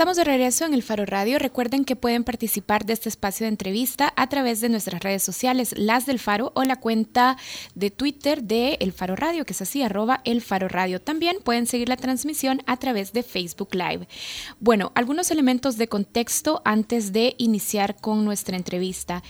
Estamos 0.00 0.16
de 0.16 0.24
regreso 0.24 0.64
en 0.64 0.72
el 0.72 0.82
Faro 0.82 1.04
Radio. 1.04 1.38
Recuerden 1.38 1.84
que 1.84 1.94
pueden 1.94 2.24
participar 2.24 2.86
de 2.86 2.94
este 2.94 3.10
espacio 3.10 3.44
de 3.44 3.50
entrevista 3.50 4.14
a 4.16 4.30
través 4.30 4.62
de 4.62 4.70
nuestras 4.70 5.02
redes 5.02 5.22
sociales, 5.22 5.74
las 5.76 6.06
del 6.06 6.18
Faro 6.18 6.52
o 6.54 6.64
la 6.64 6.76
cuenta 6.76 7.36
de 7.74 7.90
Twitter 7.90 8.42
de 8.42 8.78
El 8.80 8.92
Faro 8.92 9.14
Radio, 9.14 9.44
que 9.44 9.52
es 9.52 9.60
así, 9.60 9.82
arroba 9.82 10.22
El 10.24 10.40
Faro 10.40 10.68
Radio. 10.68 11.02
También 11.02 11.36
pueden 11.44 11.66
seguir 11.66 11.90
la 11.90 11.98
transmisión 11.98 12.62
a 12.64 12.78
través 12.78 13.12
de 13.12 13.22
Facebook 13.22 13.74
Live. 13.74 14.08
Bueno, 14.58 14.90
algunos 14.94 15.30
elementos 15.30 15.76
de 15.76 15.88
contexto 15.88 16.62
antes 16.64 17.12
de 17.12 17.34
iniciar 17.36 17.96
con 18.00 18.24
nuestra 18.24 18.56
entrevista. 18.56 19.22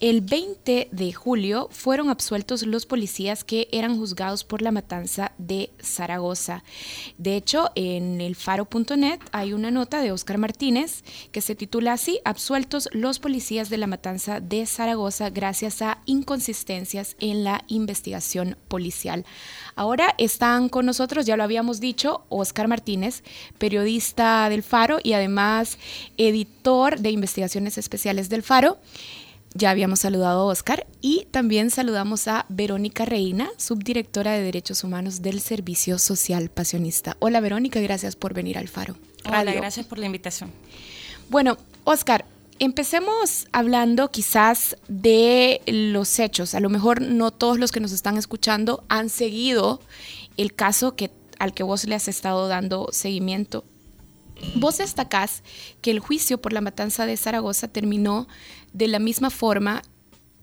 El 0.00 0.22
20 0.22 0.88
de 0.90 1.12
julio 1.12 1.68
fueron 1.70 2.08
absueltos 2.08 2.62
los 2.62 2.86
policías 2.86 3.44
que 3.44 3.68
eran 3.72 3.98
juzgados 3.98 4.42
por 4.42 4.62
la 4.62 4.72
matanza 4.72 5.32
de 5.36 5.68
Zaragoza. 5.82 6.64
De 7.18 7.36
hecho, 7.36 7.70
en 7.74 8.22
el 8.22 8.36
faro.net 8.36 9.20
hay 9.30 9.52
una 9.52 9.70
nota 9.70 10.00
de 10.00 10.13
Oscar 10.14 10.38
Martínez, 10.38 11.04
que 11.32 11.40
se 11.40 11.54
titula 11.54 11.92
así, 11.92 12.20
Absueltos 12.24 12.88
los 12.92 13.18
policías 13.18 13.68
de 13.68 13.78
la 13.78 13.86
matanza 13.86 14.40
de 14.40 14.64
Zaragoza 14.66 15.30
gracias 15.30 15.82
a 15.82 15.98
inconsistencias 16.06 17.16
en 17.20 17.44
la 17.44 17.64
investigación 17.68 18.56
policial. 18.68 19.24
Ahora 19.74 20.14
están 20.18 20.68
con 20.68 20.86
nosotros, 20.86 21.26
ya 21.26 21.36
lo 21.36 21.44
habíamos 21.44 21.80
dicho, 21.80 22.24
Oscar 22.28 22.68
Martínez, 22.68 23.22
periodista 23.58 24.48
del 24.48 24.62
Faro 24.62 24.98
y 25.02 25.12
además 25.12 25.78
editor 26.16 26.98
de 27.00 27.10
investigaciones 27.10 27.76
especiales 27.78 28.28
del 28.28 28.42
Faro. 28.42 28.78
Ya 29.56 29.70
habíamos 29.70 30.00
saludado 30.00 30.40
a 30.40 30.44
Oscar 30.46 30.84
y 31.00 31.28
también 31.30 31.70
saludamos 31.70 32.26
a 32.26 32.44
Verónica 32.48 33.04
Reina, 33.04 33.50
subdirectora 33.56 34.32
de 34.32 34.42
Derechos 34.42 34.82
Humanos 34.82 35.22
del 35.22 35.40
Servicio 35.40 36.00
Social 36.00 36.50
Pasionista. 36.50 37.16
Hola 37.20 37.38
Verónica, 37.38 37.80
gracias 37.80 38.16
por 38.16 38.34
venir 38.34 38.58
al 38.58 38.66
Faro. 38.66 38.96
Hola, 39.26 39.52
gracias 39.52 39.86
por 39.86 39.98
la 39.98 40.06
invitación. 40.06 40.52
Bueno, 41.28 41.56
Oscar, 41.84 42.24
empecemos 42.58 43.46
hablando 43.52 44.10
quizás 44.10 44.76
de 44.88 45.62
los 45.66 46.18
hechos. 46.18 46.54
A 46.54 46.60
lo 46.60 46.68
mejor 46.68 47.00
no 47.00 47.30
todos 47.30 47.58
los 47.58 47.72
que 47.72 47.80
nos 47.80 47.92
están 47.92 48.16
escuchando 48.16 48.84
han 48.88 49.08
seguido 49.08 49.80
el 50.36 50.54
caso 50.54 50.96
que, 50.96 51.10
al 51.38 51.54
que 51.54 51.62
vos 51.62 51.84
le 51.84 51.94
has 51.94 52.08
estado 52.08 52.48
dando 52.48 52.88
seguimiento. 52.92 53.64
Vos 54.56 54.78
destacás 54.78 55.42
que 55.80 55.90
el 55.90 56.00
juicio 56.00 56.40
por 56.40 56.52
la 56.52 56.60
matanza 56.60 57.06
de 57.06 57.16
Zaragoza 57.16 57.68
terminó 57.68 58.28
de 58.72 58.88
la 58.88 58.98
misma 58.98 59.30
forma 59.30 59.82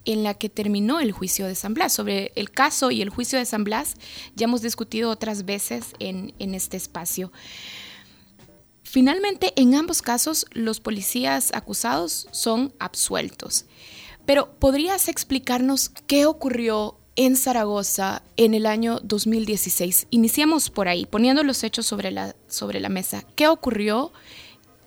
en 0.05 0.23
la 0.23 0.33
que 0.33 0.49
terminó 0.49 0.99
el 0.99 1.11
juicio 1.11 1.45
de 1.45 1.55
San 1.55 1.73
Blas. 1.73 1.93
Sobre 1.93 2.31
el 2.35 2.49
caso 2.51 2.89
y 2.89 3.01
el 3.01 3.09
juicio 3.09 3.37
de 3.37 3.45
San 3.45 3.63
Blas 3.63 3.95
ya 4.35 4.45
hemos 4.45 4.61
discutido 4.61 5.11
otras 5.11 5.45
veces 5.45 5.93
en, 5.99 6.33
en 6.39 6.55
este 6.55 6.77
espacio. 6.77 7.31
Finalmente, 8.91 9.53
en 9.55 9.73
ambos 9.73 10.01
casos, 10.01 10.45
los 10.51 10.81
policías 10.81 11.51
acusados 11.53 12.27
son 12.31 12.73
absueltos. 12.77 13.63
Pero 14.25 14.51
¿podrías 14.59 15.07
explicarnos 15.07 15.93
qué 16.07 16.25
ocurrió 16.25 16.97
en 17.15 17.37
Zaragoza 17.37 18.21
en 18.35 18.53
el 18.53 18.65
año 18.65 18.99
2016? 18.99 20.07
Iniciamos 20.09 20.69
por 20.69 20.89
ahí, 20.89 21.05
poniendo 21.05 21.41
los 21.43 21.63
hechos 21.63 21.85
sobre 21.85 22.11
la, 22.11 22.35
sobre 22.49 22.81
la 22.81 22.89
mesa. 22.89 23.23
¿Qué 23.37 23.47
ocurrió 23.47 24.11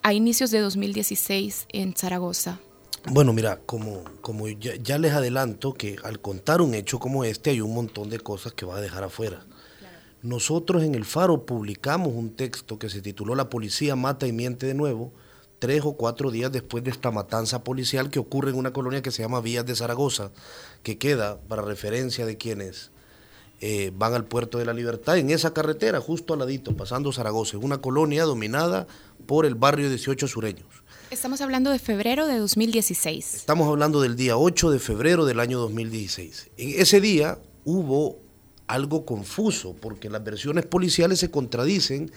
a 0.03 0.13
inicios 0.13 0.51
de 0.51 0.61
2016 0.61 1.69
en 1.71 1.95
Zaragoza? 1.97 2.61
Bueno, 3.07 3.33
mira, 3.33 3.59
como, 3.65 4.05
como 4.21 4.49
ya, 4.49 4.99
les 4.99 5.13
adelanto 5.13 5.73
que 5.73 5.97
al 6.05 6.21
contar 6.21 6.61
un 6.61 6.75
hecho 6.75 6.99
como 6.99 7.25
este 7.25 7.49
hay 7.49 7.63
un 7.63 7.73
montón 7.73 8.11
de 8.11 8.21
cosas 8.21 8.53
que 8.53 8.67
va 8.67 8.77
a 8.77 8.83
dejar 8.83 9.05
afuera. 9.05 9.47
Nosotros 10.25 10.83
en 10.83 10.95
el 10.95 11.05
Faro 11.05 11.45
publicamos 11.45 12.15
un 12.15 12.31
texto 12.35 12.79
que 12.79 12.89
se 12.89 13.03
tituló 13.03 13.35
La 13.35 13.51
policía 13.51 13.95
mata 13.95 14.27
y 14.27 14.33
miente 14.33 14.67
de 14.67 14.73
nuevo, 14.73 15.13
tres 15.59 15.83
o 15.85 15.99
cuatro 15.99 16.31
días 16.31 16.51
después 16.51 16.83
de 16.83 16.91
esta 16.91 17.11
matanza 17.11 17.63
policial 17.63 18.09
que 18.09 18.21
ocurre 18.21 18.49
en 18.49 18.57
una 18.57 18.73
colonia 18.73 19.03
que 19.03 19.11
se 19.11 19.21
llama 19.21 19.43
Vías 19.43 19.67
de 19.67 19.77
Zaragoza, 19.77 20.31
que 20.83 20.97
queda 20.97 21.39
para 21.41 21.61
referencia 21.61 22.25
de 22.25 22.39
quienes 22.39 22.91
eh, 23.61 23.93
van 23.95 24.15
al 24.15 24.25
puerto 24.25 24.57
de 24.57 24.65
la 24.65 24.73
libertad, 24.73 25.19
en 25.19 25.29
esa 25.29 25.53
carretera, 25.53 26.01
justo 26.01 26.33
al 26.33 26.39
ladito, 26.39 26.75
pasando 26.75 27.13
Zaragoza, 27.13 27.59
una 27.59 27.83
colonia 27.83 28.25
dominada 28.25 28.87
por 29.27 29.45
el 29.45 29.57
barrio 29.57 29.91
18 29.91 30.27
sureños. 30.27 30.67
Estamos 31.11 31.43
hablando 31.43 31.71
de 31.71 31.79
febrero 31.79 32.27
de 32.27 32.39
2016. 32.39 33.35
Estamos 33.35 33.69
hablando 33.69 34.01
del 34.01 34.17
día 34.17 34.39
8 34.39 34.71
de 34.71 34.79
febrero 34.79 35.27
del 35.27 35.39
año 35.39 35.59
2016. 35.59 36.51
En 36.57 36.81
ese 36.81 37.03
día 37.03 37.39
hubo 37.67 38.24
algo 38.67 39.05
confuso 39.05 39.75
porque 39.75 40.11
las 40.11 40.25
versiones 40.25 40.67
policiales 40.67 41.19
se 41.19 41.31
contradicen 41.31 42.11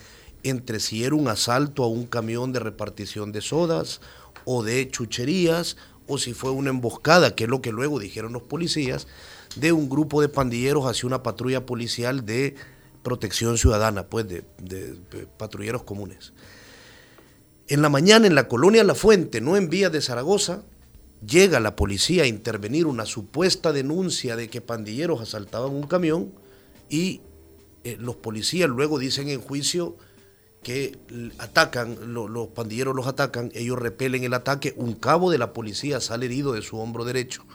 entre 0.43 0.79
si 0.79 1.03
era 1.03 1.15
un 1.15 1.27
asalto 1.27 1.83
a 1.83 1.87
un 1.87 2.05
camión 2.05 2.53
de 2.53 2.59
repartición 2.59 3.31
de 3.31 3.41
sodas 3.41 4.01
o 4.45 4.63
de 4.63 4.89
chucherías 4.89 5.77
o 6.07 6.17
si 6.17 6.33
fue 6.33 6.51
una 6.51 6.69
emboscada, 6.69 7.35
que 7.35 7.43
es 7.43 7.49
lo 7.49 7.61
que 7.61 7.71
luego 7.71 7.99
dijeron 7.99 8.33
los 8.33 8.43
policías, 8.43 9.07
de 9.55 9.71
un 9.73 9.89
grupo 9.89 10.21
de 10.21 10.29
pandilleros 10.29 10.85
hacia 10.85 11.07
una 11.07 11.21
patrulla 11.21 11.65
policial 11.65 12.25
de 12.25 12.55
protección 13.03 13.57
ciudadana, 13.57 14.07
pues 14.07 14.27
de, 14.27 14.43
patrulleros 15.37 15.83
comunes. 15.83 16.33
En 17.67 17.81
la 17.81 17.89
mañana 17.89 18.27
en 18.27 18.35
la 18.35 18.47
colonia 18.47 18.83
La 18.83 18.95
Fuente, 18.95 19.41
no 19.41 19.57
en 19.57 19.69
vías 19.69 19.91
de 19.91 20.01
Zaragoza, 20.01 20.63
llega 21.25 21.59
la 21.59 21.75
policía 21.75 22.23
a 22.23 22.27
intervenir 22.27 22.85
una 22.85 23.05
supuesta 23.05 23.73
denuncia 23.73 24.35
de 24.35 24.49
que 24.49 24.61
pandilleros 24.61 25.21
asaltaban 25.21 25.71
un 25.71 25.87
camión 25.87 26.33
y 26.89 27.21
eh, 27.83 27.97
los 27.99 28.15
policías 28.17 28.69
luego 28.69 28.99
dicen 28.99 29.29
en 29.29 29.41
juicio 29.41 29.97
que 30.63 30.97
atacan, 31.37 32.13
los 32.13 32.47
pandilleros 32.49 32.95
los 32.95 33.07
atacan, 33.07 33.51
ellos 33.53 33.79
repelen 33.79 34.23
el 34.23 34.33
ataque, 34.33 34.73
un 34.75 34.93
cabo 34.93 35.31
de 35.31 35.37
la 35.37 35.53
policía 35.53 36.01
sale 36.01 36.25
herido 36.25 36.51
de 36.51 36.61
su 36.61 36.77
hombro 36.77 37.05
derecho, 37.05 37.45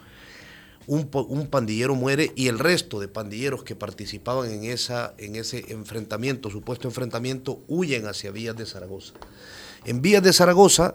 un, 0.86 1.10
un, 1.12 1.46
pandillero 1.48 1.94
muere 1.94 2.32
y 2.34 2.48
el 2.48 2.58
resto 2.58 3.00
de 3.00 3.08
pandilleros 3.08 3.64
que 3.64 3.76
participaban 3.76 4.50
en, 4.50 4.64
esa, 4.64 5.14
en 5.18 5.36
ese 5.36 5.66
enfrentamiento, 5.68 6.50
supuesto 6.50 6.88
enfrentamiento, 6.88 7.62
huyen 7.68 8.06
hacia 8.06 8.30
vías 8.30 8.56
de 8.56 8.66
Zaragoza. 8.66 9.12
En 9.84 10.00
vías 10.00 10.22
de 10.22 10.32
Zaragoza, 10.32 10.94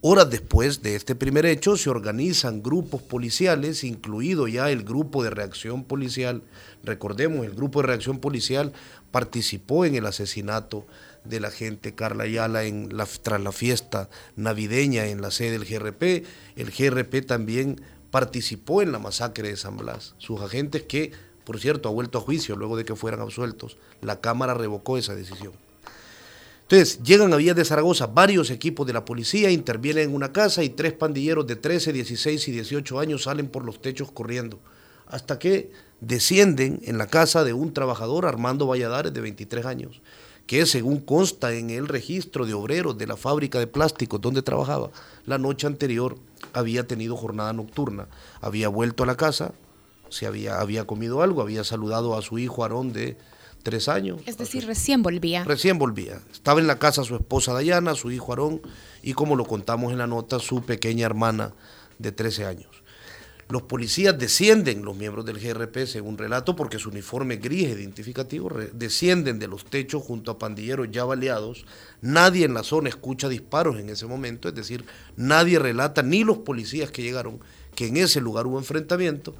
horas 0.00 0.30
después 0.30 0.82
de 0.82 0.94
este 0.94 1.14
primer 1.14 1.46
hecho, 1.46 1.76
se 1.76 1.90
organizan 1.90 2.62
grupos 2.62 3.02
policiales, 3.02 3.84
incluido 3.84 4.46
ya 4.46 4.70
el 4.70 4.84
grupo 4.84 5.22
de 5.24 5.30
reacción 5.30 5.84
policial. 5.84 6.42
Recordemos, 6.84 7.44
el 7.44 7.54
grupo 7.54 7.80
de 7.80 7.88
reacción 7.88 8.18
policial 8.20 8.72
participó 9.10 9.84
en 9.84 9.94
el 9.94 10.06
asesinato 10.06 10.86
de 11.24 11.40
la 11.40 11.50
gente 11.50 11.94
Carla 11.94 12.24
Ayala 12.24 12.64
en 12.64 12.96
la, 12.96 13.06
tras 13.06 13.40
la 13.40 13.52
fiesta 13.52 14.08
navideña 14.36 15.06
en 15.06 15.20
la 15.20 15.30
sede 15.30 15.58
del 15.58 15.64
GRP. 15.64 16.24
El 16.56 16.70
GRP 16.70 17.26
también 17.26 17.80
participó 18.10 18.82
en 18.82 18.92
la 18.92 18.98
masacre 18.98 19.48
de 19.48 19.56
San 19.56 19.76
Blas. 19.76 20.14
Sus 20.18 20.40
agentes 20.40 20.84
que, 20.84 21.12
por 21.44 21.58
cierto, 21.58 21.88
ha 21.88 21.92
vuelto 21.92 22.18
a 22.18 22.22
juicio 22.22 22.56
luego 22.56 22.76
de 22.76 22.84
que 22.84 22.96
fueran 22.96 23.20
absueltos. 23.20 23.78
La 24.00 24.20
Cámara 24.20 24.54
revocó 24.54 24.96
esa 24.96 25.14
decisión. 25.14 25.52
Entonces, 26.70 27.02
llegan 27.02 27.32
a 27.32 27.36
Vías 27.36 27.56
de 27.56 27.64
Zaragoza 27.64 28.08
varios 28.08 28.50
equipos 28.50 28.86
de 28.86 28.92
la 28.92 29.06
policía, 29.06 29.50
intervienen 29.50 30.10
en 30.10 30.14
una 30.14 30.34
casa 30.34 30.62
y 30.62 30.68
tres 30.68 30.92
pandilleros 30.92 31.46
de 31.46 31.56
13, 31.56 31.94
16 31.94 32.46
y 32.46 32.52
18 32.52 33.00
años 33.00 33.22
salen 33.22 33.48
por 33.48 33.64
los 33.64 33.80
techos 33.80 34.12
corriendo, 34.12 34.58
hasta 35.06 35.38
que 35.38 35.72
descienden 36.02 36.82
en 36.84 36.98
la 36.98 37.06
casa 37.06 37.42
de 37.42 37.54
un 37.54 37.72
trabajador, 37.72 38.26
Armando 38.26 38.66
Valladares, 38.66 39.14
de 39.14 39.22
23 39.22 39.64
años, 39.64 40.02
que 40.46 40.66
según 40.66 41.00
consta 41.00 41.54
en 41.54 41.70
el 41.70 41.88
registro 41.88 42.44
de 42.44 42.52
obreros 42.52 42.98
de 42.98 43.06
la 43.06 43.16
fábrica 43.16 43.58
de 43.58 43.66
plásticos 43.66 44.20
donde 44.20 44.42
trabajaba, 44.42 44.90
la 45.24 45.38
noche 45.38 45.66
anterior 45.66 46.18
había 46.52 46.86
tenido 46.86 47.16
jornada 47.16 47.54
nocturna, 47.54 48.08
había 48.42 48.68
vuelto 48.68 49.04
a 49.04 49.06
la 49.06 49.16
casa, 49.16 49.54
se 50.10 50.26
había, 50.26 50.60
había 50.60 50.86
comido 50.86 51.22
algo, 51.22 51.40
había 51.40 51.64
saludado 51.64 52.14
a 52.14 52.20
su 52.20 52.38
hijo 52.38 52.62
Aarón 52.62 52.92
de 52.92 53.16
tres 53.68 53.86
años. 53.86 54.22
Es 54.24 54.38
decir, 54.38 54.64
recién 54.64 55.02
volvía. 55.02 55.44
Recién 55.44 55.78
volvía. 55.78 56.22
Estaba 56.32 56.58
en 56.58 56.66
la 56.66 56.78
casa 56.78 57.04
su 57.04 57.14
esposa 57.14 57.52
Dayana, 57.52 57.94
su 57.94 58.10
hijo 58.10 58.32
Aarón 58.32 58.62
y 59.02 59.12
como 59.12 59.36
lo 59.36 59.44
contamos 59.44 59.92
en 59.92 59.98
la 59.98 60.06
nota, 60.06 60.38
su 60.38 60.62
pequeña 60.62 61.04
hermana 61.04 61.52
de 61.98 62.10
13 62.10 62.46
años. 62.46 62.82
Los 63.50 63.62
policías 63.62 64.18
descienden, 64.18 64.86
los 64.86 64.96
miembros 64.96 65.26
del 65.26 65.38
GRP, 65.38 65.86
según 65.86 66.16
relato, 66.16 66.56
porque 66.56 66.78
su 66.78 66.88
uniforme 66.88 67.36
gris 67.36 67.68
identificativo, 67.68 68.50
descienden 68.72 69.38
de 69.38 69.48
los 69.48 69.66
techos 69.66 70.02
junto 70.02 70.30
a 70.30 70.38
pandilleros 70.38 70.88
ya 70.90 71.04
baleados. 71.04 71.66
Nadie 72.00 72.46
en 72.46 72.54
la 72.54 72.62
zona 72.62 72.88
escucha 72.88 73.28
disparos 73.28 73.78
en 73.78 73.90
ese 73.90 74.06
momento, 74.06 74.48
es 74.48 74.54
decir, 74.54 74.86
nadie 75.16 75.58
relata, 75.58 76.02
ni 76.02 76.24
los 76.24 76.38
policías 76.38 76.90
que 76.90 77.02
llegaron, 77.02 77.40
que 77.74 77.88
en 77.88 77.98
ese 77.98 78.22
lugar 78.22 78.46
hubo 78.46 78.58
enfrentamiento. 78.58 79.34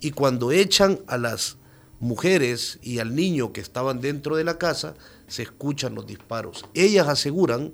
Y 0.00 0.10
cuando 0.10 0.52
echan 0.52 1.00
a 1.06 1.16
las 1.16 1.56
mujeres 2.00 2.78
y 2.82 2.98
al 2.98 3.14
niño 3.14 3.52
que 3.52 3.60
estaban 3.60 4.00
dentro 4.00 4.36
de 4.36 4.44
la 4.44 4.58
casa, 4.58 4.94
se 5.28 5.42
escuchan 5.42 5.94
los 5.94 6.06
disparos. 6.06 6.64
Ellas 6.74 7.06
aseguran 7.06 7.72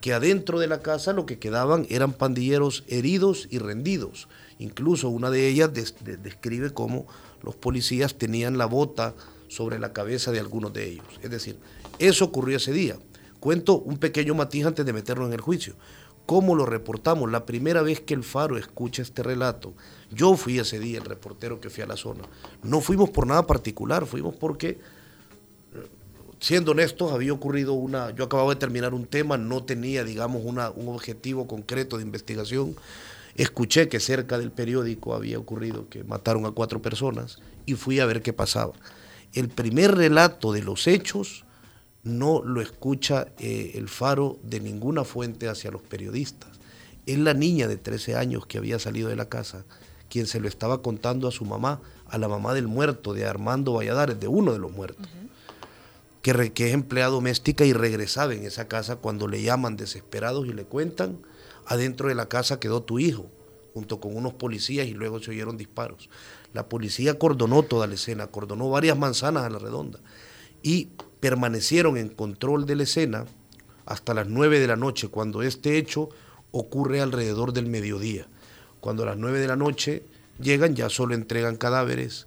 que 0.00 0.12
adentro 0.12 0.60
de 0.60 0.66
la 0.66 0.82
casa 0.82 1.14
lo 1.14 1.24
que 1.24 1.38
quedaban 1.38 1.86
eran 1.88 2.12
pandilleros 2.12 2.84
heridos 2.88 3.48
y 3.50 3.58
rendidos. 3.58 4.28
Incluso 4.58 5.08
una 5.08 5.30
de 5.30 5.48
ellas 5.48 5.72
describe 5.72 6.70
cómo 6.70 7.06
los 7.42 7.56
policías 7.56 8.14
tenían 8.14 8.58
la 8.58 8.66
bota 8.66 9.14
sobre 9.48 9.78
la 9.78 9.92
cabeza 9.92 10.30
de 10.30 10.40
algunos 10.40 10.72
de 10.72 10.90
ellos. 10.90 11.06
Es 11.22 11.30
decir, 11.30 11.56
eso 11.98 12.26
ocurrió 12.26 12.58
ese 12.58 12.72
día. 12.72 12.98
Cuento 13.40 13.78
un 13.78 13.98
pequeño 13.98 14.34
matiz 14.34 14.66
antes 14.66 14.84
de 14.84 14.92
meterlo 14.92 15.26
en 15.26 15.32
el 15.32 15.40
juicio. 15.40 15.74
¿Cómo 16.26 16.54
lo 16.54 16.64
reportamos? 16.64 17.30
La 17.30 17.44
primera 17.44 17.82
vez 17.82 18.00
que 18.00 18.14
el 18.14 18.24
Faro 18.24 18.56
escucha 18.56 19.02
este 19.02 19.22
relato, 19.22 19.74
yo 20.10 20.36
fui 20.36 20.58
ese 20.58 20.78
día 20.78 20.98
el 20.98 21.04
reportero 21.04 21.60
que 21.60 21.68
fui 21.68 21.82
a 21.82 21.86
la 21.86 21.96
zona. 21.96 22.22
No 22.62 22.80
fuimos 22.80 23.10
por 23.10 23.26
nada 23.26 23.46
particular, 23.46 24.06
fuimos 24.06 24.34
porque, 24.34 24.78
siendo 26.40 26.72
honestos, 26.72 27.12
había 27.12 27.32
ocurrido 27.32 27.74
una, 27.74 28.10
yo 28.12 28.24
acababa 28.24 28.54
de 28.54 28.60
terminar 28.60 28.94
un 28.94 29.06
tema, 29.06 29.36
no 29.36 29.64
tenía, 29.64 30.02
digamos, 30.02 30.42
una, 30.44 30.70
un 30.70 30.88
objetivo 30.88 31.46
concreto 31.46 31.98
de 31.98 32.04
investigación. 32.04 32.74
Escuché 33.34 33.88
que 33.88 34.00
cerca 34.00 34.38
del 34.38 34.50
periódico 34.50 35.14
había 35.14 35.38
ocurrido 35.38 35.88
que 35.90 36.04
mataron 36.04 36.46
a 36.46 36.52
cuatro 36.52 36.80
personas 36.80 37.38
y 37.66 37.74
fui 37.74 38.00
a 38.00 38.06
ver 38.06 38.22
qué 38.22 38.32
pasaba. 38.32 38.72
El 39.34 39.48
primer 39.48 39.94
relato 39.94 40.52
de 40.52 40.62
los 40.62 40.86
hechos 40.86 41.44
no 42.04 42.42
lo 42.44 42.60
escucha 42.60 43.28
eh, 43.38 43.72
el 43.74 43.88
faro 43.88 44.38
de 44.42 44.60
ninguna 44.60 45.04
fuente 45.04 45.48
hacia 45.48 45.70
los 45.70 45.82
periodistas. 45.82 46.50
Es 47.06 47.18
la 47.18 47.34
niña 47.34 47.66
de 47.66 47.76
13 47.76 48.16
años 48.16 48.46
que 48.46 48.58
había 48.58 48.78
salido 48.78 49.08
de 49.08 49.16
la 49.16 49.28
casa 49.28 49.64
quien 50.08 50.26
se 50.26 50.38
lo 50.38 50.46
estaba 50.46 50.80
contando 50.80 51.26
a 51.26 51.32
su 51.32 51.44
mamá, 51.44 51.80
a 52.06 52.18
la 52.18 52.28
mamá 52.28 52.54
del 52.54 52.68
muerto, 52.68 53.14
de 53.14 53.26
Armando 53.26 53.72
Valladares, 53.72 54.20
de 54.20 54.28
uno 54.28 54.52
de 54.52 54.60
los 54.60 54.70
muertos, 54.70 55.08
que, 56.22 56.52
que, 56.52 56.68
es 56.68 56.74
empleada 56.74 57.10
doméstica 57.10 57.64
y 57.64 57.72
regresaba 57.72 58.32
en 58.32 58.44
esa 58.44 58.68
casa 58.68 58.96
cuando 58.96 59.26
le 59.26 59.42
llaman 59.42 59.76
desesperados 59.76 60.46
y 60.46 60.52
le 60.52 60.66
cuentan, 60.66 61.18
adentro 61.66 62.08
de 62.08 62.14
la 62.14 62.28
casa 62.28 62.60
quedó 62.60 62.82
tu 62.82 63.00
hijo, 63.00 63.26
junto 63.72 63.98
con 63.98 64.16
unos 64.16 64.34
policías 64.34 64.86
y 64.86 64.92
luego 64.92 65.20
se 65.20 65.32
oyeron 65.32 65.56
disparos. 65.56 66.08
La 66.52 66.68
policía 66.68 67.18
cordonó 67.18 67.64
toda 67.64 67.88
la 67.88 67.94
escena, 67.94 68.28
cordonó 68.28 68.70
varias 68.70 68.96
manzanas 68.96 69.42
a 69.42 69.50
la 69.50 69.58
redonda 69.58 69.98
y 70.62 70.88
permanecieron 71.24 71.96
en 71.96 72.10
control 72.10 72.66
de 72.66 72.76
la 72.76 72.82
escena 72.82 73.24
hasta 73.86 74.12
las 74.12 74.26
9 74.26 74.60
de 74.60 74.66
la 74.66 74.76
noche, 74.76 75.08
cuando 75.08 75.40
este 75.40 75.78
hecho 75.78 76.10
ocurre 76.50 77.00
alrededor 77.00 77.54
del 77.54 77.64
mediodía. 77.64 78.26
Cuando 78.78 79.04
a 79.04 79.06
las 79.06 79.16
9 79.16 79.38
de 79.38 79.48
la 79.48 79.56
noche 79.56 80.02
llegan, 80.38 80.76
ya 80.76 80.90
solo 80.90 81.14
entregan 81.14 81.56
cadáveres 81.56 82.26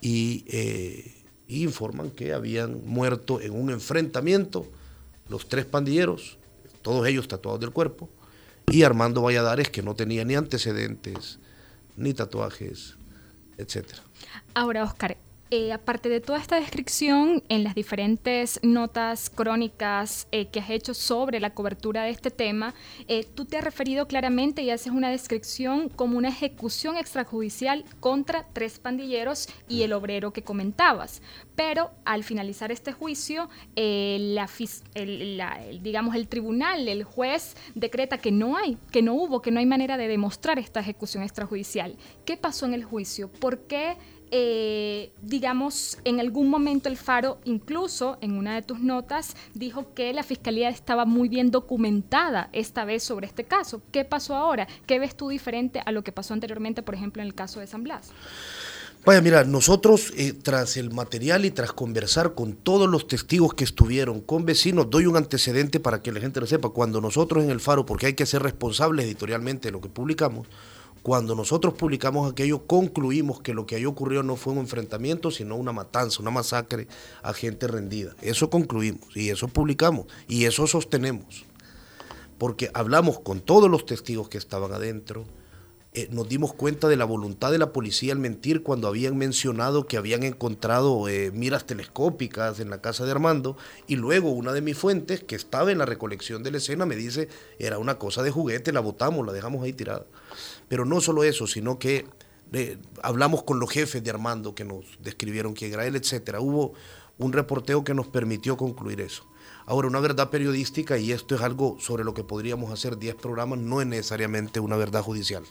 y, 0.00 0.46
eh, 0.48 1.22
informan 1.48 2.12
que 2.12 2.32
habían 2.32 2.82
muerto 2.86 3.42
en 3.42 3.52
un 3.52 3.68
enfrentamiento 3.68 4.66
los 5.28 5.46
tres 5.46 5.66
pandilleros, 5.66 6.38
todos 6.80 7.06
ellos 7.06 7.28
tatuados 7.28 7.60
del 7.60 7.72
cuerpo, 7.72 8.08
y 8.70 8.84
Armando 8.84 9.20
Valladares, 9.20 9.68
que 9.68 9.82
no 9.82 9.94
tenía 9.94 10.24
ni 10.24 10.34
antecedentes, 10.34 11.40
ni 11.94 12.14
tatuajes, 12.14 12.96
etc. 13.58 13.84
Ahora, 14.54 14.84
Oscar, 14.84 15.18
eh, 15.52 15.72
aparte 15.72 16.08
de 16.08 16.20
toda 16.20 16.38
esta 16.38 16.60
descripción 16.60 17.42
en 17.48 17.64
las 17.64 17.74
diferentes 17.74 18.60
notas 18.62 19.30
crónicas 19.30 20.28
eh, 20.30 20.46
que 20.46 20.60
has 20.60 20.70
hecho 20.70 20.94
sobre 20.94 21.40
la 21.40 21.54
cobertura 21.54 22.04
de 22.04 22.10
este 22.10 22.30
tema, 22.30 22.72
eh, 23.08 23.26
tú 23.34 23.46
te 23.46 23.56
has 23.56 23.64
referido 23.64 24.06
claramente 24.06 24.62
y 24.62 24.70
haces 24.70 24.92
una 24.92 25.10
descripción 25.10 25.88
como 25.88 26.18
una 26.18 26.28
ejecución 26.28 26.96
extrajudicial 26.96 27.84
contra 27.98 28.46
tres 28.52 28.78
pandilleros 28.78 29.48
y 29.68 29.82
el 29.82 29.92
obrero 29.92 30.32
que 30.32 30.42
comentabas. 30.42 31.20
Pero 31.56 31.90
al 32.04 32.22
finalizar 32.22 32.70
este 32.70 32.92
juicio, 32.92 33.50
la, 33.76 34.48
el, 34.94 35.82
digamos 35.82 36.14
el 36.14 36.28
tribunal, 36.28 36.86
el 36.86 37.02
juez 37.02 37.56
decreta 37.74 38.18
que 38.18 38.30
no 38.30 38.56
hay, 38.56 38.78
que 38.92 39.02
no 39.02 39.14
hubo, 39.14 39.42
que 39.42 39.50
no 39.50 39.58
hay 39.58 39.66
manera 39.66 39.96
de 39.96 40.06
demostrar 40.06 40.60
esta 40.60 40.78
ejecución 40.78 41.24
extrajudicial. 41.24 41.96
¿Qué 42.24 42.36
pasó 42.36 42.66
en 42.66 42.74
el 42.74 42.84
juicio? 42.84 43.28
¿Por 43.28 43.66
qué 43.66 43.96
eh, 44.30 45.12
digamos, 45.22 45.98
en 46.04 46.20
algún 46.20 46.48
momento 46.48 46.88
el 46.88 46.96
Faro, 46.96 47.38
incluso 47.44 48.18
en 48.20 48.32
una 48.32 48.54
de 48.54 48.62
tus 48.62 48.80
notas, 48.80 49.34
dijo 49.54 49.92
que 49.94 50.12
la 50.12 50.22
Fiscalía 50.22 50.68
estaba 50.68 51.04
muy 51.04 51.28
bien 51.28 51.50
documentada 51.50 52.48
esta 52.52 52.84
vez 52.84 53.02
sobre 53.02 53.26
este 53.26 53.44
caso. 53.44 53.82
¿Qué 53.90 54.04
pasó 54.04 54.36
ahora? 54.36 54.68
¿Qué 54.86 54.98
ves 54.98 55.16
tú 55.16 55.28
diferente 55.28 55.82
a 55.84 55.92
lo 55.92 56.04
que 56.04 56.12
pasó 56.12 56.34
anteriormente, 56.34 56.82
por 56.82 56.94
ejemplo, 56.94 57.22
en 57.22 57.28
el 57.28 57.34
caso 57.34 57.60
de 57.60 57.66
San 57.66 57.82
Blas? 57.82 58.12
Vaya, 59.04 59.22
mira, 59.22 59.44
nosotros 59.44 60.12
eh, 60.14 60.34
tras 60.34 60.76
el 60.76 60.90
material 60.90 61.46
y 61.46 61.50
tras 61.50 61.72
conversar 61.72 62.34
con 62.34 62.52
todos 62.52 62.86
los 62.86 63.08
testigos 63.08 63.54
que 63.54 63.64
estuvieron, 63.64 64.20
con 64.20 64.44
vecinos, 64.44 64.90
doy 64.90 65.06
un 65.06 65.16
antecedente 65.16 65.80
para 65.80 66.02
que 66.02 66.12
la 66.12 66.20
gente 66.20 66.38
lo 66.38 66.46
sepa. 66.46 66.68
Cuando 66.68 67.00
nosotros 67.00 67.42
en 67.42 67.48
el 67.48 67.60
Faro, 67.60 67.86
porque 67.86 68.06
hay 68.06 68.14
que 68.14 68.26
ser 68.26 68.42
responsables 68.42 69.06
editorialmente 69.06 69.68
de 69.68 69.72
lo 69.72 69.80
que 69.80 69.88
publicamos, 69.88 70.46
cuando 71.02 71.34
nosotros 71.34 71.74
publicamos 71.74 72.30
aquello, 72.30 72.66
concluimos 72.66 73.40
que 73.40 73.54
lo 73.54 73.66
que 73.66 73.76
ahí 73.76 73.86
ocurrió 73.86 74.22
no 74.22 74.36
fue 74.36 74.52
un 74.52 74.58
enfrentamiento, 74.58 75.30
sino 75.30 75.56
una 75.56 75.72
matanza, 75.72 76.20
una 76.20 76.30
masacre 76.30 76.88
a 77.22 77.32
gente 77.32 77.66
rendida. 77.66 78.14
Eso 78.20 78.50
concluimos 78.50 79.16
y 79.16 79.30
eso 79.30 79.48
publicamos 79.48 80.06
y 80.28 80.44
eso 80.44 80.66
sostenemos. 80.66 81.46
Porque 82.38 82.70
hablamos 82.74 83.20
con 83.20 83.40
todos 83.40 83.70
los 83.70 83.86
testigos 83.86 84.28
que 84.28 84.38
estaban 84.38 84.72
adentro, 84.72 85.24
eh, 85.92 86.08
nos 86.12 86.28
dimos 86.28 86.54
cuenta 86.54 86.86
de 86.86 86.96
la 86.96 87.04
voluntad 87.04 87.50
de 87.50 87.58
la 87.58 87.72
policía 87.72 88.12
al 88.12 88.20
mentir 88.20 88.62
cuando 88.62 88.86
habían 88.86 89.18
mencionado 89.18 89.88
que 89.88 89.96
habían 89.96 90.22
encontrado 90.22 91.08
eh, 91.08 91.32
miras 91.32 91.66
telescópicas 91.66 92.60
en 92.60 92.70
la 92.70 92.80
casa 92.80 93.04
de 93.04 93.10
Armando 93.10 93.56
y 93.88 93.96
luego 93.96 94.30
una 94.30 94.52
de 94.52 94.60
mis 94.60 94.78
fuentes 94.78 95.24
que 95.24 95.34
estaba 95.34 95.72
en 95.72 95.78
la 95.78 95.86
recolección 95.86 96.44
de 96.44 96.52
la 96.52 96.58
escena 96.58 96.86
me 96.86 96.94
dice 96.94 97.28
era 97.58 97.78
una 97.78 97.98
cosa 97.98 98.22
de 98.22 98.30
juguete, 98.30 98.70
la 98.70 98.78
botamos, 98.78 99.26
la 99.26 99.32
dejamos 99.32 99.64
ahí 99.64 99.72
tirada. 99.72 100.06
Pero 100.70 100.84
no 100.84 101.00
solo 101.00 101.24
eso, 101.24 101.48
sino 101.48 101.80
que 101.80 102.06
eh, 102.52 102.78
hablamos 103.02 103.42
con 103.42 103.58
los 103.58 103.68
jefes 103.68 104.04
de 104.04 104.10
Armando 104.10 104.54
que 104.54 104.64
nos 104.64 104.84
describieron 105.00 105.52
quién 105.52 105.72
era 105.72 105.84
él, 105.84 105.96
etcétera. 105.96 106.40
Hubo 106.40 106.74
un 107.18 107.32
reporteo 107.32 107.82
que 107.82 107.92
nos 107.92 108.06
permitió 108.06 108.56
concluir 108.56 109.00
eso. 109.00 109.26
Ahora, 109.66 109.88
una 109.88 109.98
verdad 109.98 110.30
periodística, 110.30 110.96
y 110.96 111.10
esto 111.10 111.34
es 111.34 111.40
algo 111.40 111.76
sobre 111.80 112.04
lo 112.04 112.14
que 112.14 112.22
podríamos 112.22 112.72
hacer 112.72 112.98
10 112.98 113.16
programas, 113.16 113.58
no 113.58 113.80
es 113.80 113.88
necesariamente 113.88 114.60
una 114.60 114.76
verdad 114.76 115.02
judicial. 115.02 115.42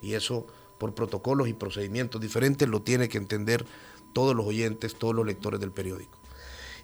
Y 0.00 0.14
eso, 0.14 0.46
por 0.78 0.94
protocolos 0.94 1.48
y 1.48 1.52
procedimientos 1.52 2.18
diferentes, 2.18 2.66
lo 2.66 2.80
tiene 2.80 3.10
que 3.10 3.18
entender 3.18 3.66
todos 4.14 4.34
los 4.34 4.46
oyentes, 4.46 4.94
todos 4.94 5.14
los 5.14 5.26
lectores 5.26 5.60
del 5.60 5.70
periódico. 5.70 6.18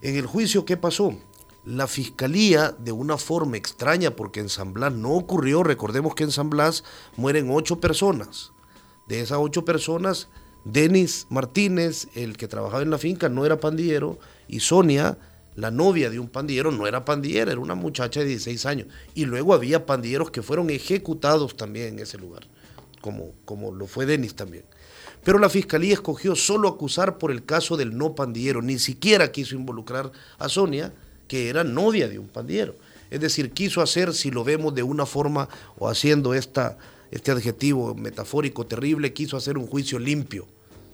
En 0.03 0.15
el 0.15 0.27
juicio, 0.27 0.67
¿qué 0.67 0.77
pasó? 0.77 1.17
La 1.65 1.87
fiscalía, 1.87 2.75
de 2.79 2.93
una 2.93 3.19
forma 3.19 3.57
extraña, 3.57 4.17
porque 4.17 4.41
en 4.41 4.49
San 4.49 4.73
Blas 4.73 4.93
no 4.93 5.13
ocurrió, 5.13 5.63
recordemos 5.63 6.15
que 6.15 6.25
en 6.25 6.31
San 6.31 6.51
Blas 6.51 6.85
mueren 7.17 7.51
ocho 7.51 7.81
personas. 7.81 8.53
De 9.07 9.21
esas 9.21 9.39
ocho 9.41 9.65
personas, 9.65 10.29
Denis 10.65 11.27
Martínez, 11.31 12.09
el 12.15 12.37
que 12.37 12.49
trabajaba 12.49 12.83
en 12.83 12.91
la 12.91 12.99
finca, 12.99 13.29
no 13.29 13.45
era 13.45 13.61
pandillero, 13.61 14.19
y 14.47 14.61
Sonia, 14.61 15.19
la 15.57 15.71
novia 15.71 16.09
de 16.11 16.19
un 16.19 16.29
pandillero, 16.29 16.71
no 16.71 16.87
era 16.87 17.05
pandillera, 17.05 17.53
era 17.53 17.61
una 17.61 17.75
muchacha 17.75 18.21
de 18.21 18.27
16 18.27 18.67
años. 18.67 18.89
Y 19.15 19.25
luego 19.25 19.55
había 19.55 19.87
pandilleros 19.87 20.31
que 20.31 20.43
fueron 20.43 20.71
ejecutados 20.71 21.57
también 21.57 21.95
en 21.95 21.99
ese 21.99 22.17
lugar 22.17 22.47
como, 23.01 23.33
como 23.45 23.73
lo 23.73 23.87
fue 23.87 24.07
Denis 24.07 24.35
también. 24.35 24.65
Pero 25.25 25.39
la 25.39 25.49
fiscalía 25.49 25.95
escogió 25.95 26.37
solo 26.37 26.69
acusar 26.69 27.19
por 27.19 27.31
el 27.31 27.45
caso 27.45 27.77
del 27.77 27.97
no 27.97 28.15
pandillero, 28.15 28.63
ni 28.63 28.79
siquiera 28.79 29.33
quiso 29.33 29.57
involucrar 29.57 30.13
a 30.39 30.49
Sonia, 30.49 30.95
que 31.29 31.49
era 31.49 31.63
novia 31.63 32.09
de 32.09 32.19
un 32.19 32.29
pandillero. 32.29 32.75
Es 33.11 33.21
decir, 33.21 33.53
quiso 33.53 33.81
hacer, 33.81 34.13
si 34.13 34.31
lo 34.31 34.45
vemos 34.45 34.75
de 34.75 34.83
una 34.83 35.07
forma 35.07 35.49
o 35.79 35.89
haciendo 35.89 36.35
esta, 36.35 36.79
este 37.11 37.31
adjetivo 37.31 37.95
metafórico 37.95 38.67
terrible, 38.67 39.13
quiso 39.13 39.37
hacer 39.37 39.57
un 39.57 39.67
juicio 39.67 39.99
limpio, 39.99 40.47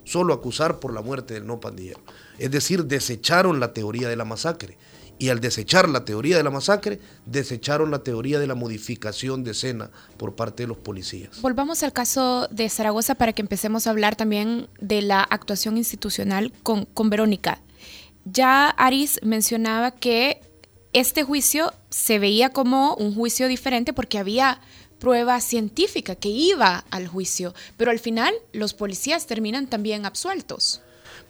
solo 0.04 0.34
acusar 0.34 0.78
por 0.78 0.92
la 0.92 1.00
muerte 1.00 1.34
del 1.34 1.46
no 1.46 1.60
pandillero. 1.60 2.00
Es 2.38 2.50
decir, 2.50 2.84
desecharon 2.84 3.58
la 3.58 3.72
teoría 3.72 4.08
de 4.08 4.16
la 4.16 4.24
masacre 4.24 4.76
y 5.18 5.28
al 5.28 5.40
desechar 5.40 5.88
la 5.88 6.04
teoría 6.04 6.36
de 6.36 6.42
la 6.42 6.50
masacre, 6.50 7.00
desecharon 7.24 7.90
la 7.90 8.00
teoría 8.00 8.38
de 8.38 8.46
la 8.46 8.54
modificación 8.54 9.44
de 9.44 9.52
escena 9.52 9.90
por 10.16 10.34
parte 10.34 10.64
de 10.64 10.66
los 10.68 10.76
policías. 10.76 11.40
Volvamos 11.40 11.82
al 11.82 11.92
caso 11.92 12.48
de 12.50 12.68
Zaragoza 12.68 13.14
para 13.14 13.32
que 13.32 13.42
empecemos 13.42 13.86
a 13.86 13.90
hablar 13.90 14.16
también 14.16 14.68
de 14.80 15.02
la 15.02 15.22
actuación 15.22 15.76
institucional 15.76 16.52
con, 16.62 16.84
con 16.86 17.10
Verónica. 17.10 17.60
Ya 18.24 18.68
Aris 18.70 19.20
mencionaba 19.22 19.90
que 19.90 20.40
este 20.92 21.24
juicio 21.24 21.72
se 21.90 22.18
veía 22.18 22.50
como 22.50 22.94
un 22.94 23.14
juicio 23.14 23.48
diferente 23.48 23.92
porque 23.92 24.18
había 24.18 24.60
prueba 24.98 25.40
científica 25.40 26.14
que 26.14 26.28
iba 26.28 26.84
al 26.90 27.08
juicio, 27.08 27.52
pero 27.76 27.90
al 27.90 27.98
final 27.98 28.32
los 28.52 28.72
policías 28.72 29.26
terminan 29.26 29.66
también 29.66 30.06
absueltos. 30.06 30.80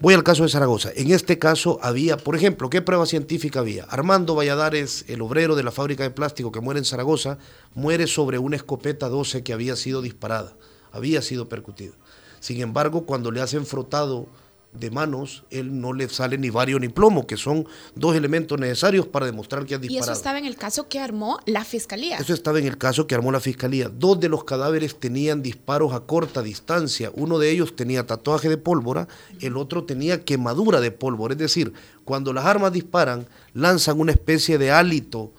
Voy 0.00 0.14
al 0.14 0.22
caso 0.22 0.42
de 0.42 0.48
Zaragoza. 0.48 0.90
En 0.94 1.10
este 1.10 1.38
caso 1.38 1.78
había, 1.82 2.16
por 2.16 2.36
ejemplo, 2.36 2.70
¿qué 2.70 2.82
prueba 2.82 3.06
científica 3.06 3.60
había? 3.60 3.84
Armando 3.84 4.34
Valladares, 4.34 5.04
el 5.08 5.22
obrero 5.22 5.56
de 5.56 5.62
la 5.62 5.72
fábrica 5.72 6.02
de 6.02 6.10
plástico 6.10 6.52
que 6.52 6.60
muere 6.60 6.78
en 6.78 6.84
Zaragoza, 6.84 7.38
muere 7.74 8.06
sobre 8.06 8.38
una 8.38 8.56
escopeta 8.56 9.08
12 9.08 9.42
que 9.42 9.52
había 9.52 9.76
sido 9.76 10.02
disparada, 10.02 10.56
había 10.92 11.22
sido 11.22 11.48
percutida. 11.48 11.94
Sin 12.40 12.60
embargo, 12.60 13.06
cuando 13.06 13.30
le 13.30 13.40
hacen 13.40 13.66
frotado 13.66 14.28
de 14.74 14.90
manos, 14.90 15.44
él 15.50 15.80
no 15.80 15.92
le 15.92 16.08
sale 16.08 16.36
ni 16.36 16.50
vario 16.50 16.78
ni 16.80 16.88
plomo, 16.88 17.26
que 17.26 17.36
son 17.36 17.66
dos 17.94 18.16
elementos 18.16 18.58
necesarios 18.58 19.06
para 19.06 19.26
demostrar 19.26 19.64
que 19.64 19.74
ha 19.74 19.78
disparado. 19.78 20.00
Y 20.00 20.02
eso 20.02 20.12
estaba 20.12 20.38
en 20.38 20.44
el 20.44 20.56
caso 20.56 20.88
que 20.88 20.98
armó 20.98 21.38
la 21.46 21.64
fiscalía. 21.64 22.18
Eso 22.18 22.34
estaba 22.34 22.58
en 22.58 22.66
el 22.66 22.76
caso 22.76 23.06
que 23.06 23.14
armó 23.14 23.30
la 23.30 23.40
fiscalía. 23.40 23.88
Dos 23.88 24.18
de 24.18 24.28
los 24.28 24.44
cadáveres 24.44 24.98
tenían 24.98 25.42
disparos 25.42 25.92
a 25.92 26.00
corta 26.00 26.42
distancia. 26.42 27.10
Uno 27.14 27.38
de 27.38 27.50
ellos 27.50 27.76
tenía 27.76 28.06
tatuaje 28.06 28.48
de 28.48 28.56
pólvora, 28.56 29.06
el 29.40 29.56
otro 29.56 29.84
tenía 29.84 30.24
quemadura 30.24 30.80
de 30.80 30.90
pólvora. 30.90 31.34
Es 31.34 31.38
decir, 31.38 31.72
cuando 32.04 32.32
las 32.32 32.44
armas 32.44 32.72
disparan, 32.72 33.26
lanzan 33.52 34.00
una 34.00 34.12
especie 34.12 34.58
de 34.58 34.72
hálito 34.72 35.32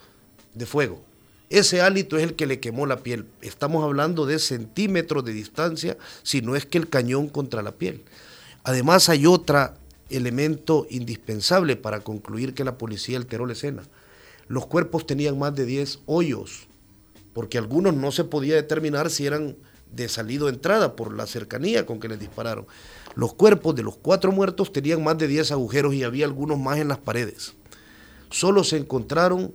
de 0.54 0.66
fuego. 0.66 1.04
Ese 1.50 1.82
hálito 1.82 2.18
es 2.18 2.24
el 2.24 2.36
que 2.36 2.48
le 2.48 2.60
quemó 2.60 2.86
la 2.88 3.04
piel. 3.04 3.28
Estamos 3.42 3.84
hablando 3.84 4.26
de 4.26 4.40
centímetros 4.40 5.24
de 5.26 5.34
distancia, 5.34 5.98
si 6.24 6.42
no 6.42 6.56
es 6.56 6.66
que 6.66 6.78
el 6.78 6.90
cañón 6.90 7.28
contra 7.28 7.62
la 7.62 7.74
piel. 7.74 8.04
Además 8.66 9.10
hay 9.10 9.28
otro 9.28 9.76
elemento 10.10 10.88
indispensable 10.90 11.76
para 11.76 12.00
concluir 12.00 12.56
que 12.56 12.64
la 12.64 12.80
policía 12.80 13.18
alteró 13.18 13.46
la 13.46 13.54
escena. 13.54 13.84
Los 14.48 14.66
cuerpos 14.66 15.06
tenían 15.06 15.38
más 15.38 15.54
de 15.54 15.66
10 15.66 16.00
hoyos, 16.08 16.68
porque 17.34 17.60
algunos 17.60 17.94
no 17.94 18.12
se 18.12 18.24
podía 18.24 18.56
determinar 18.56 19.12
si 19.12 19.28
eran 19.28 19.56
de 19.92 20.10
salida 20.10 20.46
o 20.46 20.50
entrada 20.50 20.96
por 20.96 21.14
la 21.14 21.28
cercanía 21.28 21.86
con 21.86 22.00
que 22.00 22.08
les 22.08 22.20
dispararon. 22.20 22.66
Los 23.14 23.36
cuerpos 23.36 23.76
de 23.76 23.84
los 23.84 23.98
cuatro 23.98 24.32
muertos 24.32 24.74
tenían 24.74 25.04
más 25.04 25.20
de 25.20 25.28
10 25.28 25.52
agujeros 25.52 25.94
y 25.94 26.04
había 26.04 26.26
algunos 26.26 26.58
más 26.58 26.80
en 26.80 26.88
las 26.88 26.98
paredes. 26.98 27.54
Solo 28.32 28.64
se 28.64 28.78
encontraron 28.78 29.54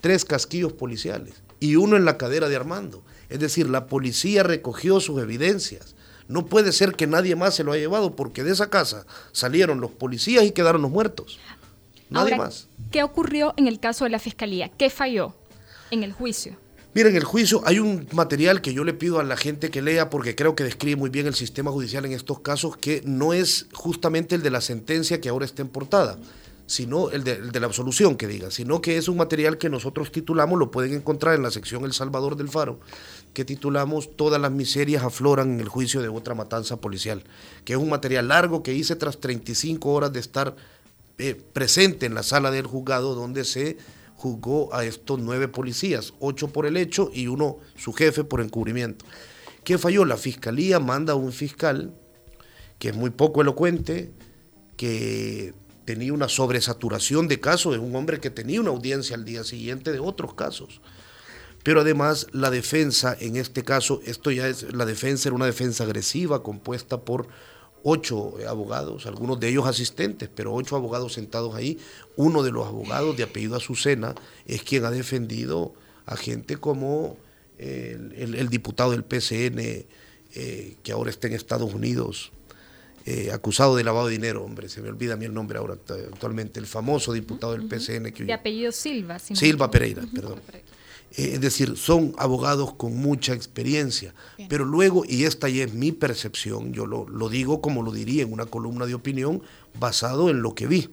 tres 0.00 0.24
casquillos 0.24 0.72
policiales 0.72 1.42
y 1.60 1.76
uno 1.76 1.96
en 1.96 2.04
la 2.04 2.18
cadera 2.18 2.48
de 2.48 2.56
Armando. 2.56 3.04
Es 3.28 3.38
decir, 3.38 3.70
la 3.70 3.86
policía 3.86 4.42
recogió 4.42 4.98
sus 4.98 5.22
evidencias 5.22 5.94
no 6.28 6.46
puede 6.46 6.72
ser 6.72 6.94
que 6.94 7.06
nadie 7.06 7.34
más 7.34 7.54
se 7.54 7.64
lo 7.64 7.72
haya 7.72 7.80
llevado 7.80 8.14
porque 8.14 8.44
de 8.44 8.52
esa 8.52 8.70
casa 8.70 9.06
salieron 9.32 9.80
los 9.80 9.90
policías 9.90 10.44
y 10.44 10.52
quedaron 10.52 10.82
los 10.82 10.90
muertos. 10.90 11.38
Nadie 12.10 12.36
más. 12.36 12.68
¿Qué 12.90 13.02
ocurrió 13.02 13.54
en 13.56 13.66
el 13.66 13.80
caso 13.80 14.04
de 14.04 14.10
la 14.10 14.18
fiscalía? 14.18 14.70
¿Qué 14.70 14.90
falló 14.90 15.34
en 15.90 16.02
el 16.02 16.12
juicio? 16.12 16.56
Miren, 16.94 17.12
en 17.12 17.18
el 17.18 17.24
juicio 17.24 17.62
hay 17.64 17.78
un 17.78 18.06
material 18.12 18.60
que 18.60 18.72
yo 18.72 18.84
le 18.84 18.94
pido 18.94 19.20
a 19.20 19.24
la 19.24 19.36
gente 19.36 19.70
que 19.70 19.82
lea 19.82 20.10
porque 20.10 20.34
creo 20.34 20.54
que 20.54 20.64
describe 20.64 20.96
muy 20.96 21.10
bien 21.10 21.26
el 21.26 21.34
sistema 21.34 21.70
judicial 21.70 22.04
en 22.06 22.12
estos 22.12 22.40
casos, 22.40 22.76
que 22.76 23.02
no 23.04 23.32
es 23.32 23.66
justamente 23.72 24.34
el 24.34 24.42
de 24.42 24.50
la 24.50 24.60
sentencia 24.60 25.20
que 25.20 25.28
ahora 25.28 25.44
está 25.44 25.62
en 25.62 25.68
portada 25.68 26.18
sino 26.68 27.08
el 27.10 27.24
de, 27.24 27.60
la 27.60 27.66
absolución 27.66 28.16
que 28.16 28.26
diga, 28.26 28.50
sino 28.50 28.82
que 28.82 28.98
es 28.98 29.08
un 29.08 29.16
material 29.16 29.56
que 29.56 29.70
nosotros 29.70 30.12
titulamos, 30.12 30.58
lo 30.58 30.70
pueden 30.70 30.92
encontrar 30.92 31.34
en 31.34 31.42
la 31.42 31.50
sección 31.50 31.84
El 31.86 31.94
Salvador 31.94 32.36
del 32.36 32.50
Faro, 32.50 32.78
que 33.32 33.46
titulamos 33.46 34.14
Todas 34.16 34.38
las 34.38 34.52
miserias 34.52 35.02
afloran 35.02 35.54
en 35.54 35.60
el 35.60 35.68
juicio 35.68 36.02
de 36.02 36.08
otra 36.08 36.34
matanza 36.34 36.78
policial, 36.78 37.24
que 37.64 37.72
es 37.72 37.78
un 37.78 37.88
material 37.88 38.28
largo 38.28 38.62
que 38.62 38.74
hice 38.74 38.96
tras 38.96 39.18
35 39.18 39.90
horas 39.90 40.12
de 40.12 40.20
estar 40.20 40.56
eh, 41.16 41.40
presente 41.54 42.04
en 42.04 42.14
la 42.14 42.22
sala 42.22 42.50
del 42.50 42.66
juzgado 42.66 43.14
donde 43.14 43.44
se 43.44 43.78
juzgó 44.14 44.74
a 44.74 44.84
estos 44.84 45.18
nueve 45.18 45.48
policías, 45.48 46.12
ocho 46.20 46.48
por 46.48 46.66
el 46.66 46.76
hecho 46.76 47.10
y 47.14 47.28
uno 47.28 47.56
su 47.76 47.94
jefe 47.94 48.24
por 48.24 48.42
encubrimiento. 48.42 49.06
¿Qué 49.64 49.78
falló? 49.78 50.04
La 50.04 50.18
fiscalía 50.18 50.80
manda 50.80 51.14
a 51.14 51.16
un 51.16 51.32
fiscal 51.32 51.94
que 52.78 52.90
es 52.90 52.94
muy 52.94 53.08
poco 53.08 53.40
elocuente, 53.40 54.12
que 54.76 55.54
tenía 55.88 56.12
una 56.12 56.28
sobresaturación 56.28 57.28
de 57.28 57.40
casos, 57.40 57.74
es 57.74 57.80
un 57.80 57.96
hombre 57.96 58.20
que 58.20 58.28
tenía 58.28 58.60
una 58.60 58.68
audiencia 58.68 59.16
al 59.16 59.24
día 59.24 59.42
siguiente 59.42 59.90
de 59.90 60.00
otros 60.00 60.34
casos. 60.34 60.82
Pero 61.62 61.80
además 61.80 62.26
la 62.32 62.50
defensa, 62.50 63.16
en 63.18 63.36
este 63.36 63.64
caso, 63.64 64.02
esto 64.04 64.30
ya 64.30 64.48
es, 64.48 64.70
la 64.74 64.84
defensa 64.84 65.30
era 65.30 65.36
una 65.36 65.46
defensa 65.46 65.84
agresiva 65.84 66.42
compuesta 66.42 67.00
por 67.00 67.28
ocho 67.82 68.34
abogados, 68.46 69.06
algunos 69.06 69.40
de 69.40 69.48
ellos 69.48 69.66
asistentes, 69.66 70.28
pero 70.28 70.52
ocho 70.52 70.76
abogados 70.76 71.14
sentados 71.14 71.54
ahí. 71.54 71.78
Uno 72.16 72.42
de 72.42 72.50
los 72.50 72.66
abogados 72.66 73.16
de 73.16 73.22
apellido 73.22 73.56
Azucena 73.56 74.14
es 74.46 74.62
quien 74.62 74.84
ha 74.84 74.90
defendido 74.90 75.72
a 76.04 76.18
gente 76.18 76.58
como 76.58 77.16
el, 77.56 78.48
diputado 78.50 78.90
del 78.90 79.04
PCN, 79.04 79.86
eh, 80.34 80.76
que 80.82 80.92
ahora 80.92 81.08
está 81.08 81.28
en 81.28 81.32
Estados 81.32 81.72
Unidos, 81.72 82.30
eh, 83.04 83.30
acusado 83.32 83.76
de 83.76 83.84
lavado 83.84 84.08
de 84.08 84.12
dinero, 84.12 84.44
hombre, 84.44 84.68
se 84.68 84.82
me 84.82 84.88
olvida 84.88 85.14
a 85.14 85.16
mí 85.16 85.24
el 85.24 85.32
nombre 85.32 85.58
ahora 85.58 85.74
actualmente, 85.74 86.60
el 86.60 86.66
famoso 86.66 87.12
diputado 87.12 87.52
del 87.52 87.66
PCN. 87.66 88.12
Que, 88.12 88.24
de 88.24 88.32
apellido 88.32 88.72
Silva. 88.72 89.18
Silva 89.18 89.70
Pereira, 89.70 90.02
perdón. 90.14 90.40
Eh, 91.12 91.32
es 91.34 91.40
decir, 91.40 91.76
son 91.76 92.14
abogados 92.18 92.74
con 92.74 92.96
mucha 92.96 93.32
experiencia, 93.32 94.14
pero 94.48 94.64
luego, 94.64 95.04
y 95.08 95.24
esta 95.24 95.48
ya 95.48 95.64
es 95.64 95.72
mi 95.72 95.92
percepción, 95.92 96.72
yo 96.74 96.86
lo, 96.86 97.08
lo 97.08 97.28
digo 97.28 97.62
como 97.62 97.82
lo 97.82 97.92
diría 97.92 98.22
en 98.22 98.32
una 98.32 98.46
columna 98.46 98.84
de 98.84 98.94
opinión, 98.94 99.42
basado 99.78 100.28
en 100.28 100.42
lo 100.42 100.54
que 100.54 100.66
vi. 100.66 100.90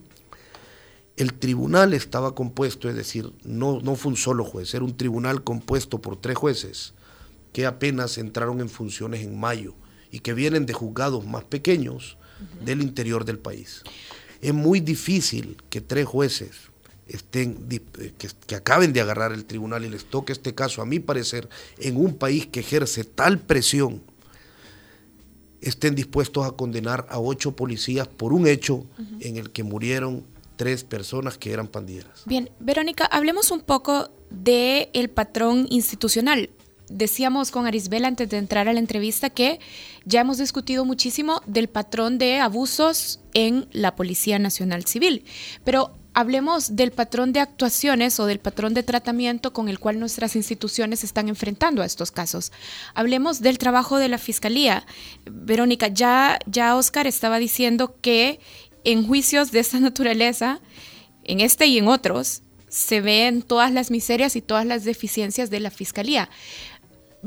El 1.18 1.34
tribunal 1.34 1.94
estaba 1.94 2.36
compuesto, 2.36 2.90
es 2.90 2.96
decir, 2.96 3.32
no, 3.44 3.80
no 3.82 3.96
fue 3.96 4.12
un 4.12 4.18
solo 4.18 4.46
juez, 4.46 4.74
era 4.74 4.86
un 4.86 4.96
tribunal 4.96 5.44
compuesto 5.44 6.00
por 6.00 6.20
tres 6.20 6.38
jueces 6.38 6.94
que 7.52 7.66
apenas 7.66 8.18
entraron 8.18 8.60
en 8.60 8.70
funciones 8.70 9.22
en 9.22 9.40
mayo 9.40 9.76
y 10.12 10.20
que 10.20 10.34
vienen 10.34 10.66
de 10.66 10.74
juzgados 10.74 11.26
más 11.26 11.44
pequeños 11.44 12.18
del 12.64 12.82
interior 12.82 13.26
del 13.26 13.40
país. 13.40 13.84
Es 14.42 14.54
muy 14.54 14.80
difícil 14.80 15.58
que 15.70 15.82
tres 15.82 16.06
jueces 16.06 16.52
estén 17.08 17.68
eh, 17.70 18.14
que, 18.48 18.56
acaben 18.56 18.94
de 18.94 19.02
agarrar 19.02 19.32
el 19.32 19.46
tribunal 19.46 19.86
y 19.86 19.90
les 19.90 20.06
toque 20.06 20.34
este 20.34 20.56
caso, 20.56 20.82
a 20.82 20.86
mi 20.86 21.00
parecer, 21.00 21.50
en 21.80 21.98
un 21.98 22.16
país 22.16 22.48
que 22.48 22.62
ejerce 22.62 23.04
tal 23.04 23.40
presión, 23.40 24.02
estén 25.62 25.96
dispuestos 25.96 26.46
a 26.46 26.52
condenar 26.52 27.08
a 27.10 27.20
ocho 27.20 27.56
policías 27.56 28.08
por 28.08 28.34
un 28.34 28.48
hecho 28.48 28.86
en 29.20 29.38
el 29.38 29.52
que 29.52 29.64
murieron 29.64 30.24
tres 30.58 30.84
personas 30.84 31.38
que 31.38 31.52
eran 31.52 31.68
pandilleras. 31.68 32.24
Bien, 32.26 32.50
Verónica, 32.60 33.06
hablemos 33.06 33.52
un 33.52 33.62
poco 33.62 34.12
del 34.30 34.90
el 34.94 35.10
patrón 35.10 35.68
institucional 35.70 36.50
decíamos 36.89 37.51
con 37.51 37.65
Arisbel 37.65 38.06
antes 38.06 38.30
de 38.30 38.38
entrar 38.38 38.68
a 38.68 38.74
la 38.74 38.80
entrevista 38.80 39.30
que 39.30 39.60
ya 40.06 40.22
hemos 40.22 40.38
discutido 40.38 40.86
muchísimo 40.86 41.42
del 41.46 41.68
patrón 41.68 42.18
de 42.18 42.39
abusos 42.39 43.20
en 43.34 43.68
la 43.72 43.96
Policía 43.96 44.39
Nacional 44.39 44.86
Civil, 44.86 45.25
pero 45.63 45.94
hablemos 46.15 46.77
del 46.77 46.92
patrón 46.92 47.34
de 47.34 47.42
actuaciones 47.42 48.20
o 48.20 48.25
del 48.25 48.39
patrón 48.39 48.74
de 48.74 48.84
tratamiento 48.84 49.51
con 49.51 49.68
el 49.68 49.80
cual 49.80 50.00
nuestras 50.00 50.36
instituciones 50.36 51.04
están 51.04 51.27
enfrentando 51.27 51.82
a 51.82 51.86
estos 51.86 52.10
casos. 52.10 52.54
Hablemos 52.94 53.42
del 53.42 53.58
trabajo 53.58 53.98
de 53.98 54.08
la 54.08 54.18
Fiscalía. 54.18 54.86
Verónica, 55.30 55.89
ya, 55.89 56.39
ya 56.46 56.77
Oscar 56.77 57.06
estaba 57.06 57.38
diciendo 57.38 57.98
que 58.01 58.39
en 58.86 59.06
juicios 59.06 59.51
de 59.51 59.60
esta 59.60 59.80
naturaleza, 59.82 60.62
en 61.25 61.42
este 61.42 61.65
y 61.65 61.80
en 61.80 61.89
otros, 61.89 62.44
se 62.70 63.01
ven 63.01 63.42
todas 63.42 63.72
las 63.72 63.92
miserias 63.92 64.36
y 64.36 64.42
todas 64.42 64.65
las 64.65 64.84
deficiencias 64.84 65.50
de 65.50 65.60
la 65.60 65.72
Fiscalía. 65.72 66.30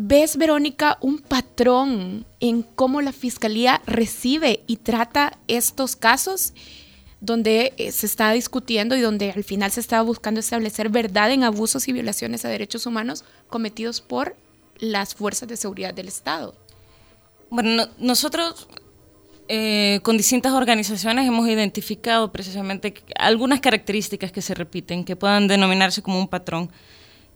¿Ves, 0.00 0.36
Verónica, 0.36 0.96
un 1.00 1.18
patrón 1.18 2.24
en 2.38 2.62
cómo 2.62 3.02
la 3.02 3.10
Fiscalía 3.10 3.82
recibe 3.84 4.62
y 4.68 4.76
trata 4.76 5.38
estos 5.48 5.96
casos? 5.96 6.52
donde 7.20 7.72
eh, 7.78 7.90
se 7.90 8.06
está 8.06 8.30
discutiendo 8.30 8.94
y 8.94 9.00
donde 9.00 9.32
al 9.32 9.42
final 9.42 9.72
se 9.72 9.80
estaba 9.80 10.02
buscando 10.02 10.38
establecer 10.38 10.88
verdad 10.88 11.32
en 11.32 11.42
abusos 11.42 11.88
y 11.88 11.92
violaciones 11.92 12.44
a 12.44 12.48
derechos 12.48 12.86
humanos 12.86 13.24
cometidos 13.48 14.00
por 14.00 14.36
las 14.78 15.16
fuerzas 15.16 15.48
de 15.48 15.56
seguridad 15.56 15.92
del 15.92 16.06
Estado. 16.06 16.54
Bueno, 17.50 17.88
nosotros 17.98 18.68
eh, 19.48 19.98
con 20.04 20.16
distintas 20.16 20.52
organizaciones 20.52 21.26
hemos 21.26 21.48
identificado 21.48 22.30
precisamente 22.30 22.94
algunas 23.18 23.58
características 23.58 24.30
que 24.30 24.40
se 24.40 24.54
repiten, 24.54 25.04
que 25.04 25.16
puedan 25.16 25.48
denominarse 25.48 26.02
como 26.02 26.20
un 26.20 26.28
patrón 26.28 26.70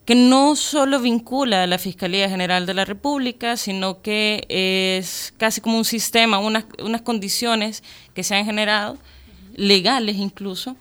que 0.05 0.15
no 0.15 0.57
solo 0.57 1.01
vincula 1.01 1.63
a 1.63 1.67
la 1.67 1.79
Fiscalía 1.79 2.29
General 2.29 2.67
de 2.67 2.75
la 2.75 2.85
República, 2.85 3.57
sino 3.57 4.03
que 4.03 4.45
es 4.49 5.33
casi 5.37 5.61
como 5.61 5.79
un 5.79 5.85
sistema, 5.85 6.39
unas, 6.39 6.65
unas 6.83 7.03
condiciones 7.03 7.83
que 8.15 8.25
se 8.25 8.35
han 8.35 8.45
generado, 8.45 8.99
legales 9.55 10.17
incluso, 10.17 10.77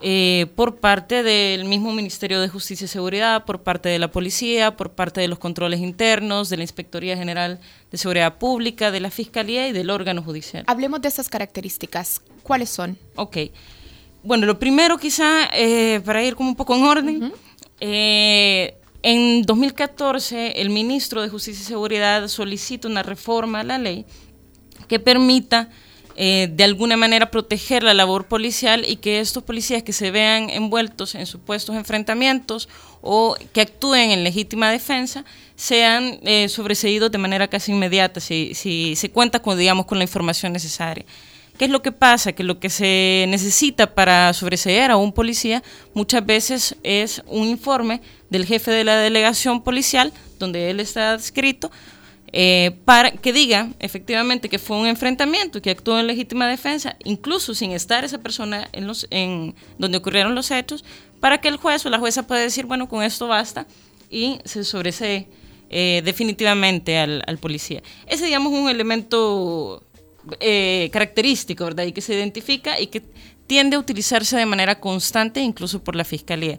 eh, 0.00 0.46
por 0.56 0.76
parte 0.76 1.22
del 1.22 1.66
mismo 1.66 1.92
Ministerio 1.92 2.40
de 2.40 2.48
Justicia 2.48 2.84
y 2.84 2.88
Seguridad, 2.88 3.44
por 3.44 3.62
parte 3.62 3.88
de 3.88 3.98
la 3.98 4.10
Policía, 4.10 4.76
por 4.76 4.90
parte 4.90 5.20
de 5.20 5.28
los 5.28 5.38
controles 5.38 5.80
internos, 5.80 6.50
de 6.50 6.56
la 6.56 6.64
Inspectoría 6.64 7.16
General 7.16 7.60
de 7.90 7.98
Seguridad 7.98 8.36
Pública, 8.38 8.90
de 8.90 9.00
la 9.00 9.10
Fiscalía 9.10 9.68
y 9.68 9.72
del 9.72 9.90
órgano 9.90 10.22
judicial. 10.22 10.64
Hablemos 10.66 11.00
de 11.00 11.08
esas 11.08 11.28
características. 11.28 12.22
¿Cuáles 12.42 12.70
son? 12.70 12.98
Ok. 13.14 13.36
Bueno, 14.24 14.46
lo 14.46 14.58
primero 14.58 14.98
quizá, 14.98 15.48
eh, 15.54 16.00
para 16.04 16.24
ir 16.24 16.34
como 16.34 16.48
un 16.50 16.56
poco 16.56 16.74
en 16.74 16.82
orden, 16.82 17.32
eh, 17.80 18.76
en 19.02 19.42
2014, 19.42 20.60
el 20.62 20.70
ministro 20.70 21.20
de 21.20 21.28
Justicia 21.28 21.62
y 21.62 21.66
Seguridad 21.66 22.28
solicita 22.28 22.88
una 22.88 23.02
reforma 23.02 23.60
a 23.60 23.64
la 23.64 23.78
ley 23.78 24.06
que 24.88 24.98
permita 24.98 25.68
eh, 26.16 26.48
de 26.52 26.62
alguna 26.62 26.96
manera 26.96 27.30
proteger 27.30 27.82
la 27.82 27.92
labor 27.92 28.26
policial 28.28 28.84
y 28.86 28.96
que 28.96 29.18
estos 29.18 29.42
policías 29.42 29.82
que 29.82 29.92
se 29.92 30.12
vean 30.12 30.48
envueltos 30.48 31.16
en 31.16 31.26
supuestos 31.26 31.74
enfrentamientos 31.74 32.68
o 33.00 33.36
que 33.52 33.60
actúen 33.60 34.12
en 34.12 34.22
legítima 34.22 34.70
defensa 34.70 35.24
sean 35.56 36.20
eh, 36.22 36.48
sobreseídos 36.48 37.10
de 37.10 37.18
manera 37.18 37.48
casi 37.48 37.72
inmediata 37.72 38.20
si, 38.20 38.54
si 38.54 38.94
se 38.94 39.10
cuenta 39.10 39.40
con, 39.42 39.58
digamos, 39.58 39.86
con 39.86 39.98
la 39.98 40.04
información 40.04 40.52
necesaria. 40.52 41.04
¿Qué 41.58 41.66
es 41.66 41.70
lo 41.70 41.82
que 41.82 41.92
pasa? 41.92 42.32
Que 42.32 42.42
lo 42.42 42.58
que 42.58 42.68
se 42.68 43.26
necesita 43.28 43.94
para 43.94 44.32
sobreseer 44.32 44.90
a 44.90 44.96
un 44.96 45.12
policía 45.12 45.62
muchas 45.94 46.26
veces 46.26 46.76
es 46.82 47.22
un 47.26 47.46
informe 47.46 48.00
del 48.28 48.44
jefe 48.44 48.72
de 48.72 48.82
la 48.82 48.96
delegación 48.96 49.62
policial, 49.62 50.12
donde 50.40 50.70
él 50.70 50.80
está 50.80 51.12
adscrito, 51.12 51.70
eh, 52.32 52.76
para 52.84 53.12
que 53.12 53.32
diga 53.32 53.68
efectivamente 53.78 54.48
que 54.48 54.58
fue 54.58 54.76
un 54.76 54.88
enfrentamiento, 54.88 55.62
que 55.62 55.70
actuó 55.70 56.00
en 56.00 56.08
legítima 56.08 56.48
defensa, 56.48 56.96
incluso 57.04 57.54
sin 57.54 57.70
estar 57.70 58.04
esa 58.04 58.18
persona 58.18 58.68
en, 58.72 58.88
los, 58.88 59.06
en 59.10 59.54
donde 59.78 59.98
ocurrieron 59.98 60.34
los 60.34 60.50
hechos, 60.50 60.84
para 61.20 61.38
que 61.40 61.46
el 61.46 61.56
juez 61.56 61.86
o 61.86 61.90
la 61.90 62.00
jueza 62.00 62.26
pueda 62.26 62.40
decir, 62.40 62.66
bueno, 62.66 62.88
con 62.88 63.04
esto 63.04 63.28
basta 63.28 63.68
y 64.10 64.40
se 64.44 64.64
sobresee 64.64 65.28
eh, 65.70 66.02
definitivamente 66.04 66.98
al, 66.98 67.22
al, 67.28 67.38
policía. 67.38 67.80
Ese, 68.08 68.24
digamos, 68.24 68.52
un 68.52 68.68
elemento 68.68 69.84
eh, 70.40 70.90
característico, 70.92 71.64
¿verdad? 71.64 71.84
Y 71.84 71.92
que 71.92 72.00
se 72.00 72.14
identifica 72.14 72.80
y 72.80 72.88
que 72.88 73.02
tiende 73.46 73.76
a 73.76 73.78
utilizarse 73.78 74.36
de 74.36 74.46
manera 74.46 74.80
constante, 74.80 75.40
incluso 75.40 75.82
por 75.82 75.96
la 75.96 76.04
Fiscalía. 76.04 76.58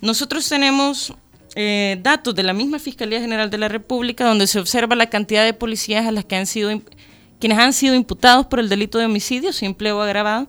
Nosotros 0.00 0.48
tenemos 0.48 1.12
eh, 1.56 1.98
datos 2.02 2.34
de 2.34 2.42
la 2.42 2.52
misma 2.52 2.78
Fiscalía 2.78 3.20
General 3.20 3.50
de 3.50 3.58
la 3.58 3.68
República 3.68 4.24
donde 4.24 4.46
se 4.46 4.58
observa 4.58 4.94
la 4.96 5.10
cantidad 5.10 5.44
de 5.44 5.52
policías 5.52 6.06
a 6.06 6.12
las 6.12 6.24
que 6.24 6.36
han 6.36 6.46
sido 6.46 6.70
quienes 7.40 7.58
han 7.58 7.72
sido 7.72 7.94
imputados 7.94 8.46
por 8.46 8.60
el 8.60 8.68
delito 8.68 8.98
de 8.98 9.06
homicidio, 9.06 9.52
simple 9.52 9.92
o 9.92 10.02
agravado, 10.02 10.46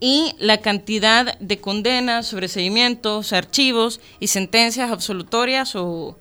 y 0.00 0.34
la 0.40 0.58
cantidad 0.58 1.38
de 1.38 1.58
condenas, 1.58 2.26
sobreseguimientos, 2.26 3.32
archivos 3.32 4.00
y 4.18 4.26
sentencias 4.26 4.90
absolutorias 4.90 5.76
o, 5.76 6.18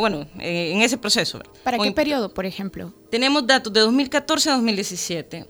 bueno, 0.00 0.26
eh, 0.38 0.72
en 0.74 0.82
ese 0.82 0.96
proceso. 0.96 1.40
¿Para 1.64 1.78
qué 1.78 1.92
periodo, 1.92 2.32
por 2.32 2.46
ejemplo? 2.46 2.94
Tenemos 3.10 3.46
datos 3.46 3.72
de 3.72 3.80
2014 3.80 4.50
a 4.50 4.54
2017. 4.54 5.46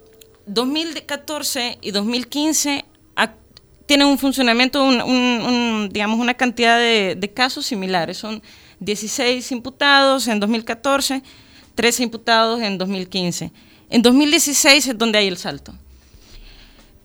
2014 0.47 1.79
y 1.83 1.91
2015 1.91 2.85
tienen 3.89 4.07
un 4.07 4.19
funcionamiento, 4.19 4.85
un, 4.85 5.89
digamos, 5.91 6.21
una 6.21 6.35
cantidad 6.35 6.79
de, 6.79 7.33
casos 7.35 7.65
similares. 7.65 8.19
Son 8.19 8.43
16 8.81 9.51
imputados 9.51 10.29
en 10.29 10.39
2014, 10.41 11.23
13 11.75 12.03
imputados 12.03 12.61
en 12.61 12.77
2015. 12.77 13.51
En 13.89 14.03
2016 14.03 14.89
es 14.89 14.99
donde 14.99 15.19
hay 15.19 15.29
el 15.29 15.39
salto. 15.39 15.75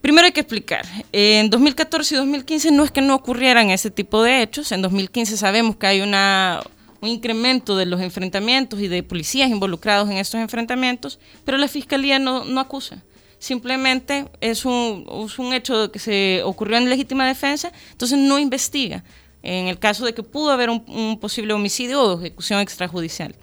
Primero 0.01 0.25
hay 0.25 0.33
que 0.33 0.41
explicar, 0.41 0.85
en 1.13 1.49
2014 1.49 2.15
y 2.15 2.17
2015 2.17 2.71
no 2.71 2.83
es 2.83 2.91
que 2.91 2.99
no 2.99 3.15
ocurrieran 3.15 3.69
ese 3.69 3.89
tipo 3.89 4.21
de 4.21 4.41
hechos, 4.41 4.73
en 4.73 4.81
2015 4.81 5.37
sabemos 5.37 5.77
que 5.77 5.87
hay 5.87 6.01
una, 6.01 6.61
un 7.03 7.09
incremento 7.09 7.75
de 7.75 7.85
los 7.85 8.01
enfrentamientos 8.01 8.79
y 8.79 8.87
de 8.87 9.03
policías 9.03 9.49
involucrados 9.49 10.09
en 10.09 10.17
estos 10.17 10.39
enfrentamientos, 10.39 11.19
pero 11.45 11.57
la 11.57 11.67
Fiscalía 11.67 12.17
no, 12.17 12.45
no 12.45 12.59
acusa 12.59 13.03
simplemente 13.43 14.25
es 14.39 14.63
un, 14.63 15.05
un 15.37 15.53
hecho 15.53 15.91
que 15.91 15.99
se 15.99 16.41
ocurrió 16.45 16.77
en 16.77 16.89
legítima 16.89 17.27
defensa, 17.27 17.73
entonces 17.91 18.17
no 18.17 18.39
investiga 18.39 19.03
en 19.41 19.67
el 19.67 19.77
caso 19.79 20.05
de 20.05 20.13
que 20.13 20.23
pudo 20.23 20.51
haber 20.51 20.69
un, 20.69 21.19
posible 21.19 21.51
homicidio 21.53 22.01
o 22.01 22.19
ejecución 22.19 22.61
extrajudicial. 22.61 23.35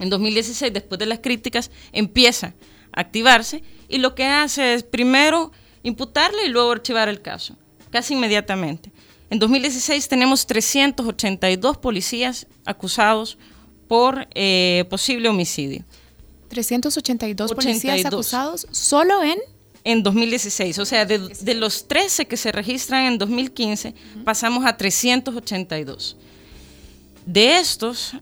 En 0.00 0.10
2016, 0.10 0.72
después 0.72 0.98
de 0.98 1.06
las 1.06 1.20
críticas, 1.20 1.70
empieza 1.92 2.54
a 2.92 3.02
activarse 3.02 3.62
y 3.88 3.98
lo 3.98 4.16
que 4.16 4.26
hace 4.26 4.74
es 4.74 4.82
primero 4.82 5.52
imputarle 5.84 6.46
y 6.46 6.48
luego 6.48 6.72
archivar 6.72 7.08
el 7.08 7.22
caso, 7.22 7.56
casi 7.90 8.14
inmediatamente. 8.14 8.90
En 9.32 9.38
2016 9.38 10.08
tenemos 10.08 10.46
382 10.46 11.78
policías 11.78 12.46
acusados 12.66 13.38
por 13.88 14.28
eh, 14.34 14.84
posible 14.90 15.26
homicidio. 15.26 15.86
382 16.48 17.54
policías 17.54 18.04
acusados 18.04 18.66
solo 18.72 19.22
en... 19.22 19.38
En 19.84 20.02
2016, 20.02 20.78
o 20.78 20.84
sea, 20.84 21.06
de, 21.06 21.54
los 21.54 21.88
13 21.88 22.26
que 22.26 22.36
se 22.36 22.52
registran 22.52 23.04
en 23.06 23.18
2015, 23.18 23.94
pasamos 24.22 24.66
a 24.66 24.76
382. 24.76 26.16
De 27.24 27.56
estos, 27.56 28.12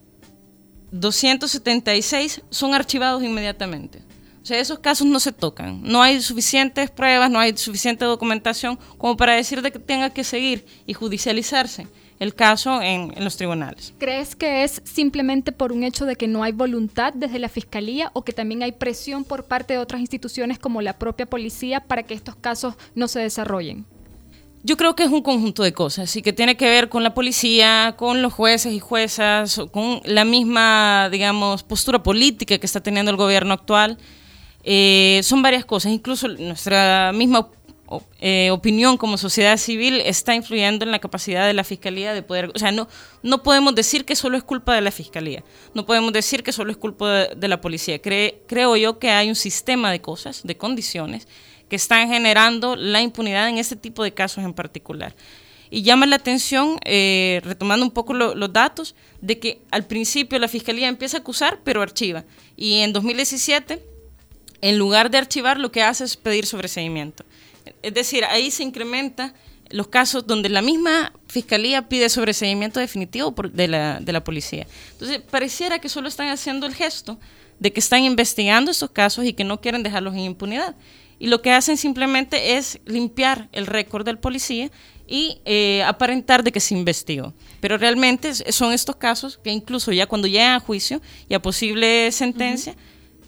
276 0.93 2.41
son 2.49 2.73
archivados 2.73 3.23
inmediatamente. 3.23 4.01
O 4.43 4.47
sea, 4.47 4.59
esos 4.59 4.79
casos 4.79 5.07
no 5.07 5.21
se 5.21 5.33
tocan. 5.33 5.83
No 5.83 6.03
hay 6.03 6.21
suficientes 6.21 6.91
pruebas, 6.91 7.31
no 7.31 7.39
hay 7.39 7.57
suficiente 7.57 8.05
documentación 8.05 8.79
como 8.97 9.17
para 9.17 9.35
decir 9.35 9.61
de 9.61 9.71
que 9.71 9.79
tenga 9.79 10.11
que 10.11 10.25
seguir 10.25 10.65
y 10.87 10.95
judicializarse 10.95 11.87
el 12.21 12.35
caso 12.35 12.83
en, 12.83 13.13
los 13.23 13.37
tribunales. 13.37 13.95
¿Crees 13.99 14.37
que 14.37 14.63
es 14.63 14.83
simplemente 14.85 15.53
por 15.53 15.73
un 15.73 15.83
hecho 15.83 16.05
de 16.05 16.17
que 16.17 16.29
no 16.29 16.43
hay 16.43 16.53
voluntad 16.53 17.13
desde 17.15 17.39
la 17.39 17.49
Fiscalía 17.49 18.11
o 18.13 18.23
que 18.23 18.33
también 18.33 18.63
hay 18.63 18.73
presión 18.73 19.25
por 19.25 19.45
parte 19.45 19.75
de 19.75 19.79
otras 19.79 20.01
instituciones 20.01 20.59
como 20.59 20.83
la 20.83 20.99
propia 20.99 21.27
policía 21.27 21.81
para 21.81 22.03
que 22.03 22.15
estos 22.15 22.37
casos 22.37 22.75
no 22.95 23.09
se 23.09 23.21
desarrollen? 23.21 23.87
Yo 24.63 24.77
creo 24.77 24.95
que 24.95 25.05
es 25.05 25.11
un 25.11 25.23
conjunto 25.23 25.63
de 25.63 25.73
cosas 25.73 26.15
y 26.17 26.21
que 26.21 26.35
tiene 26.35 26.59
que 26.59 26.69
ver 26.69 26.91
con 26.91 27.03
la 27.03 27.15
policía, 27.15 27.95
con 27.97 28.21
los 28.21 28.35
jueces 28.35 28.75
y 28.75 28.79
juezas, 28.79 29.59
con 29.73 30.03
la 30.05 30.27
misma, 30.27 31.09
digamos, 31.11 31.63
postura 31.63 32.03
política 32.03 32.59
que 32.59 32.67
está 32.67 32.83
teniendo 32.83 33.11
el 33.11 33.17
gobierno 33.17 33.55
actual. 33.55 33.97
Eh, 34.65 35.21
son 35.23 35.43
varias 35.43 35.65
cosas, 35.65 35.93
incluso 35.93 36.29
nuestra 36.29 37.13
misma 37.13 37.49
eh, 38.21 38.51
opinión 38.53 38.97
como 38.97 39.19
sociedad 39.19 39.57
civil 39.57 40.01
está 40.05 40.35
influyendo 40.35 40.85
en 40.85 40.93
la 40.93 41.01
capacidad 41.01 41.47
de 41.47 41.55
la 41.55 41.65
fiscalía 41.65 42.15
de 42.15 42.23
poder, 42.23 42.53
o 42.55 42.59
sea, 42.59 42.71
no, 42.71 42.89
no 43.23 43.43
podemos 43.43 43.75
decir 43.75 44.05
que 44.05 44.15
solo 44.15 44.37
es 44.37 44.45
culpa 44.45 44.75
de 44.75 44.81
la 44.81 44.93
fiscalía, 44.93 45.43
no 45.75 45.87
podemos 45.87 46.13
decir 46.13 46.45
que 46.45 46.53
solo 46.53 46.71
es 46.71 46.77
culpa 46.77 47.27
de, 47.27 47.49
la 47.49 47.61
policía. 47.61 48.01
creo 48.01 48.77
yo 48.77 48.99
que 49.01 49.11
hay 49.11 49.29
un 49.29 49.35
sistema 49.35 49.91
de 49.91 50.01
cosas, 50.01 50.43
de 50.45 50.57
condiciones, 50.57 51.27
que 51.69 51.77
están 51.77 52.09
generando 52.09 52.77
la 52.77 53.01
impunidad 53.01 53.49
en 53.49 53.59
este 53.59 53.77
tipo 53.77 54.05
de 54.05 54.13
casos 54.13 54.45
en 54.45 54.53
particular. 54.53 55.15
Y 55.71 55.83
llama 55.83 56.05
la 56.07 56.17
atención, 56.17 56.79
eh, 56.85 57.41
retomando 57.45 57.87
un 57.87 57.93
poco 57.93 58.13
los 58.13 58.53
datos, 58.53 58.97
de 59.21 59.39
que 59.39 59.63
al 59.71 59.87
principio 59.87 60.39
la 60.41 60.49
fiscalía 60.49 60.89
empieza 60.89 61.19
a 61.19 61.21
acusar, 61.21 61.61
pero 61.65 61.81
archiva. 61.81 62.25
Y 62.57 62.81
en 62.81 62.93
2017, 62.93 63.90
en 64.61 64.79
lugar 64.79 65.11
de 65.11 65.19
archivar, 65.19 65.59
lo 65.59 65.73
que 65.73 65.83
hace 65.83 66.05
es 66.05 66.17
pedir 66.17 66.47
sobreseimiento. 66.47 67.25
Es 67.83 67.95
decir, 67.95 68.25
ahí 68.25 68.51
se 68.51 68.63
incrementa 68.63 69.35
los 69.71 69.89
casos 69.89 70.27
donde 70.27 70.49
la 70.49 70.63
misma 70.63 71.13
fiscalía 71.29 71.89
pide 71.89 72.09
sobreseimiento 72.09 72.81
definitivo 72.81 73.35
de, 73.53 73.69
la, 73.69 74.01
de 74.01 74.13
la 74.13 74.25
policía. 74.25 74.67
Entonces, 74.93 75.21
pareciera 75.21 75.79
que 75.79 75.89
solo 75.89 76.09
están 76.09 76.29
haciendo 76.29 76.67
el 76.67 76.75
gesto 76.75 77.19
de 77.59 77.73
que 77.73 77.81
están 77.81 78.05
investigando 78.05 78.71
estos 78.71 78.91
casos 78.91 79.25
y 79.25 79.33
que 79.33 79.45
no 79.45 79.61
quieren 79.61 79.83
dejarlos 79.83 80.15
en 80.15 80.21
impunidad. 80.21 80.75
Y 81.19 81.27
lo 81.27 81.43
que 81.43 81.53
hacen 81.53 81.77
simplemente 81.77 82.57
es 82.57 82.81
limpiar 82.87 83.49
el 83.53 83.67
récord 83.67 84.05
del 84.05 84.19
policía 84.19 84.71
y 85.07 85.41
eh, 85.45 85.83
aparentar 85.85 86.43
de 86.43 86.51
que 86.51 86.61
se 86.61 86.75
investigó. 86.75 87.35
Pero 87.61 87.77
realmente 87.77 88.35
son 88.53 88.73
estos 88.73 88.97
casos 88.97 89.39
que 89.43 89.51
incluso 89.51 89.93
ya 89.93 90.07
cuando 90.07 90.27
llegan 90.27 90.55
a 90.55 90.61
juicio 90.61 91.03
y 91.29 91.35
a 91.35 91.43
posible 91.43 92.11
sentencia, 92.13 92.75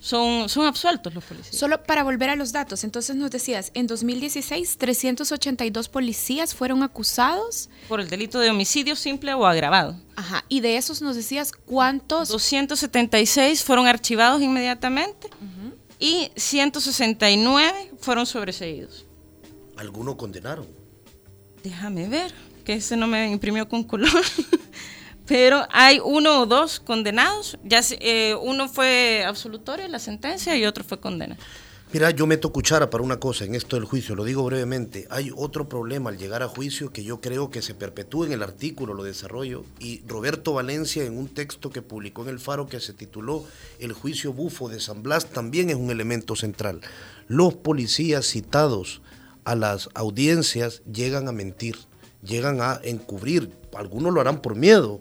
son, 0.02 0.48
son 0.48 0.66
absueltos 0.66 1.14
los 1.14 1.22
policías. 1.22 1.56
Solo 1.56 1.84
para 1.84 2.02
volver 2.02 2.28
a 2.28 2.34
los 2.34 2.50
datos, 2.50 2.82
entonces 2.82 3.14
nos 3.14 3.30
decías, 3.30 3.70
en 3.72 3.86
2016 3.86 4.76
382 4.76 5.88
policías 5.88 6.56
fueron 6.56 6.82
acusados 6.82 7.70
por 7.88 8.00
el 8.00 8.10
delito 8.10 8.40
de 8.40 8.50
homicidio 8.50 8.96
simple 8.96 9.32
o 9.32 9.46
agravado. 9.46 9.96
Ajá, 10.16 10.44
y 10.48 10.58
de 10.60 10.76
esos 10.76 11.02
nos 11.02 11.14
decías 11.14 11.52
cuántos 11.52 12.30
276 12.30 13.62
fueron 13.62 13.86
archivados 13.86 14.42
inmediatamente 14.42 15.30
y 16.00 16.32
169 16.34 17.92
fueron 18.00 18.26
sobreseídos. 18.26 19.06
¿Algunos 19.76 20.16
condenaron? 20.16 20.66
Déjame 21.62 22.08
ver, 22.08 22.34
que 22.64 22.74
ese 22.74 22.96
no 22.96 23.06
me 23.06 23.30
imprimió 23.30 23.68
con 23.68 23.84
color. 23.84 24.10
pero 25.32 25.66
hay 25.70 25.98
uno 26.04 26.42
o 26.42 26.46
dos 26.46 26.78
condenados. 26.78 27.58
Ya 27.64 27.80
eh, 28.00 28.36
uno 28.38 28.68
fue 28.68 29.24
absolutorio 29.26 29.88
la 29.88 29.98
sentencia 29.98 30.54
y 30.58 30.66
otro 30.66 30.84
fue 30.84 31.00
condena. 31.00 31.38
Mira, 31.90 32.10
yo 32.10 32.26
meto 32.26 32.52
cuchara 32.52 32.90
para 32.90 33.02
una 33.02 33.18
cosa 33.18 33.46
en 33.46 33.54
esto 33.54 33.76
del 33.76 33.86
juicio, 33.86 34.14
lo 34.14 34.24
digo 34.24 34.44
brevemente. 34.44 35.06
Hay 35.08 35.30
otro 35.34 35.70
problema 35.70 36.10
al 36.10 36.18
llegar 36.18 36.42
a 36.42 36.48
juicio 36.48 36.92
que 36.92 37.02
yo 37.02 37.22
creo 37.22 37.50
que 37.50 37.62
se 37.62 37.74
perpetúa 37.74 38.26
en 38.26 38.32
el 38.32 38.42
artículo, 38.42 38.92
lo 38.92 39.04
desarrollo, 39.04 39.64
y 39.78 40.02
Roberto 40.06 40.52
Valencia 40.52 41.02
en 41.04 41.16
un 41.16 41.28
texto 41.28 41.70
que 41.70 41.80
publicó 41.80 42.22
en 42.22 42.28
El 42.28 42.38
Faro 42.38 42.66
que 42.66 42.80
se 42.80 42.92
tituló 42.92 43.46
El 43.78 43.94
juicio 43.94 44.34
bufo 44.34 44.68
de 44.68 44.80
San 44.80 45.02
Blas 45.02 45.30
también 45.30 45.70
es 45.70 45.76
un 45.76 45.90
elemento 45.90 46.36
central. 46.36 46.82
Los 47.26 47.54
policías 47.54 48.26
citados 48.26 49.00
a 49.44 49.54
las 49.54 49.88
audiencias 49.94 50.82
llegan 50.90 51.26
a 51.26 51.32
mentir, 51.32 51.76
llegan 52.22 52.60
a 52.60 52.80
encubrir, 52.84 53.50
algunos 53.74 54.12
lo 54.12 54.20
harán 54.20 54.42
por 54.42 54.56
miedo, 54.56 55.00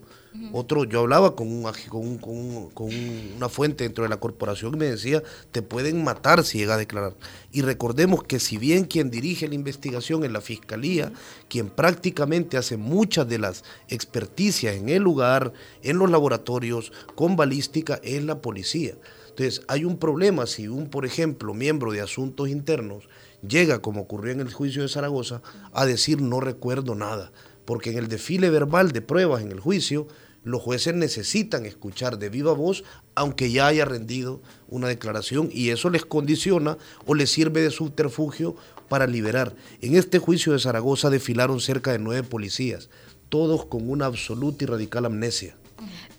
otro, 0.54 0.86
yo 0.86 1.02
hablaba 1.02 1.36
con, 1.36 1.48
un, 1.48 1.64
con, 1.90 2.70
con, 2.70 2.90
una 3.36 3.50
fuente 3.50 3.84
dentro 3.84 4.04
de 4.04 4.10
la 4.10 4.18
corporación 4.18 4.76
y 4.76 4.78
me 4.78 4.86
decía, 4.86 5.22
te 5.52 5.62
pueden 5.62 6.04
matar 6.04 6.46
si 6.46 6.60
llega 6.60 6.76
a 6.76 6.78
declarar. 6.78 7.16
Y 7.52 7.62
recordemos 7.62 8.24
que 8.24 8.40
si 8.40 8.58
bien 8.58 8.86
quien 8.86 9.12
dirige 9.12 9.50
la 9.50 9.56
investigación 9.56 10.24
es 10.24 10.32
la 10.32 10.40
fiscalía, 10.40 11.12
quien 11.50 11.70
prácticamente 11.70 12.58
hace 12.58 12.78
muchas 12.78 13.28
de 13.28 13.40
las 13.40 13.66
experticias 13.90 14.76
en 14.76 14.88
el 14.88 15.04
lugar, 15.04 15.52
en 15.84 15.98
los 15.98 16.10
laboratorios, 16.10 16.94
con 17.16 17.36
balística, 17.36 18.00
es 18.02 18.24
la 18.24 18.42
policía. 18.42 18.96
Entonces, 19.30 19.64
hay 19.68 19.86
un 19.86 19.98
problema 19.98 20.46
si 20.46 20.68
un, 20.68 20.90
por 20.90 21.06
ejemplo, 21.06 21.54
miembro 21.54 21.92
de 21.92 22.02
asuntos 22.02 22.48
internos 22.48 23.10
llega, 23.48 23.82
como 23.82 24.02
ocurrió 24.02 24.32
en 24.34 24.40
el 24.40 24.54
juicio 24.54 24.82
de 24.82 24.90
Zaragoza, 24.90 25.42
a 25.74 25.86
decir 25.86 26.22
no 26.22 26.40
recuerdo 26.40 26.96
nada, 26.96 27.32
porque 27.66 27.92
en 27.92 27.98
el 27.98 28.08
desfile 28.08 28.50
verbal 28.50 28.92
de 28.92 29.02
pruebas 29.02 29.42
en 29.42 29.52
el 29.52 29.60
juicio, 29.60 30.08
los 30.44 30.62
jueces 30.62 30.96
necesitan 30.96 31.66
escuchar 31.66 32.18
de 32.18 32.30
viva 32.30 32.54
voz, 32.54 32.84
aunque 33.14 33.52
ya 33.52 33.68
haya 33.68 33.86
rendido 33.86 34.42
una 34.68 34.88
declaración, 34.88 35.50
y 35.52 35.70
eso 35.70 35.90
les 35.90 36.04
condiciona 36.04 36.78
o 37.06 37.14
les 37.14 37.30
sirve 37.30 37.62
de 37.62 37.70
subterfugio 37.70 38.56
para 38.90 39.06
liberar. 39.06 39.56
En 39.82 39.96
este 39.96 40.18
juicio 40.18 40.54
de 40.54 40.60
Zaragoza 40.60 41.10
desfilaron 41.10 41.60
cerca 41.60 41.92
de 41.92 42.00
nueve 42.00 42.28
policías, 42.28 42.90
todos 43.30 43.66
con 43.66 43.90
una 43.90 44.08
absoluta 44.08 44.64
y 44.64 44.68
radical 44.68 45.06
amnesia. 45.06 45.61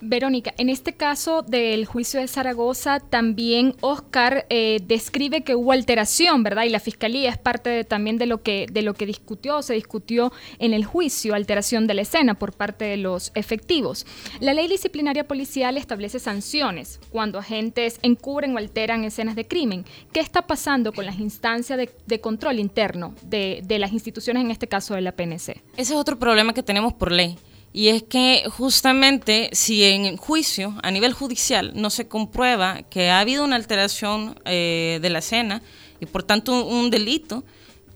Verónica, 0.00 0.52
en 0.58 0.68
este 0.68 0.94
caso 0.94 1.42
del 1.42 1.86
juicio 1.86 2.20
de 2.20 2.28
Zaragoza, 2.28 3.00
también 3.00 3.74
Oscar 3.80 4.46
eh, 4.50 4.80
describe 4.86 5.42
que 5.42 5.54
hubo 5.54 5.72
alteración, 5.72 6.42
¿verdad? 6.42 6.64
Y 6.64 6.70
la 6.70 6.80
fiscalía 6.80 7.30
es 7.30 7.38
parte 7.38 7.84
también 7.84 8.18
de 8.18 8.26
lo 8.26 8.42
que 8.42 8.66
de 8.70 8.82
lo 8.82 8.94
que 8.94 9.06
discutió, 9.06 9.62
se 9.62 9.74
discutió 9.74 10.32
en 10.58 10.74
el 10.74 10.84
juicio, 10.84 11.34
alteración 11.34 11.86
de 11.86 11.94
la 11.94 12.02
escena 12.02 12.34
por 12.34 12.52
parte 12.52 12.84
de 12.84 12.96
los 12.96 13.32
efectivos. 13.34 14.06
La 14.40 14.54
ley 14.54 14.68
disciplinaria 14.68 15.26
policial 15.26 15.76
establece 15.76 16.18
sanciones 16.18 17.00
cuando 17.10 17.38
agentes 17.38 17.98
encubren 18.02 18.54
o 18.54 18.58
alteran 18.58 19.04
escenas 19.04 19.36
de 19.36 19.46
crimen. 19.46 19.84
¿Qué 20.12 20.20
está 20.20 20.46
pasando 20.46 20.92
con 20.92 21.06
las 21.06 21.18
instancias 21.18 21.78
de, 22.06 22.20
control 22.20 22.58
interno 22.58 23.14
de, 23.22 23.62
de 23.64 23.78
las 23.78 23.92
instituciones, 23.92 24.44
en 24.44 24.50
este 24.50 24.68
caso 24.68 24.94
de 24.94 25.00
la 25.00 25.12
PNC? 25.12 25.62
Ese 25.76 25.92
es 25.92 25.92
otro 25.92 26.18
problema 26.18 26.52
que 26.52 26.62
tenemos 26.62 26.92
por 26.92 27.12
ley 27.12 27.36
y 27.72 27.88
es 27.88 28.02
que 28.02 28.44
justamente 28.50 29.48
si 29.52 29.84
en 29.84 30.16
juicio, 30.16 30.74
a 30.82 30.90
nivel 30.90 31.14
judicial, 31.14 31.72
no 31.74 31.88
se 31.90 32.06
comprueba 32.06 32.82
que 32.82 33.10
ha 33.10 33.20
habido 33.20 33.44
una 33.44 33.56
alteración 33.56 34.38
eh, 34.44 34.98
de 35.00 35.10
la 35.10 35.20
escena 35.20 35.62
y 35.98 36.06
por 36.06 36.22
tanto 36.22 36.66
un, 36.66 36.90
delito, 36.90 37.44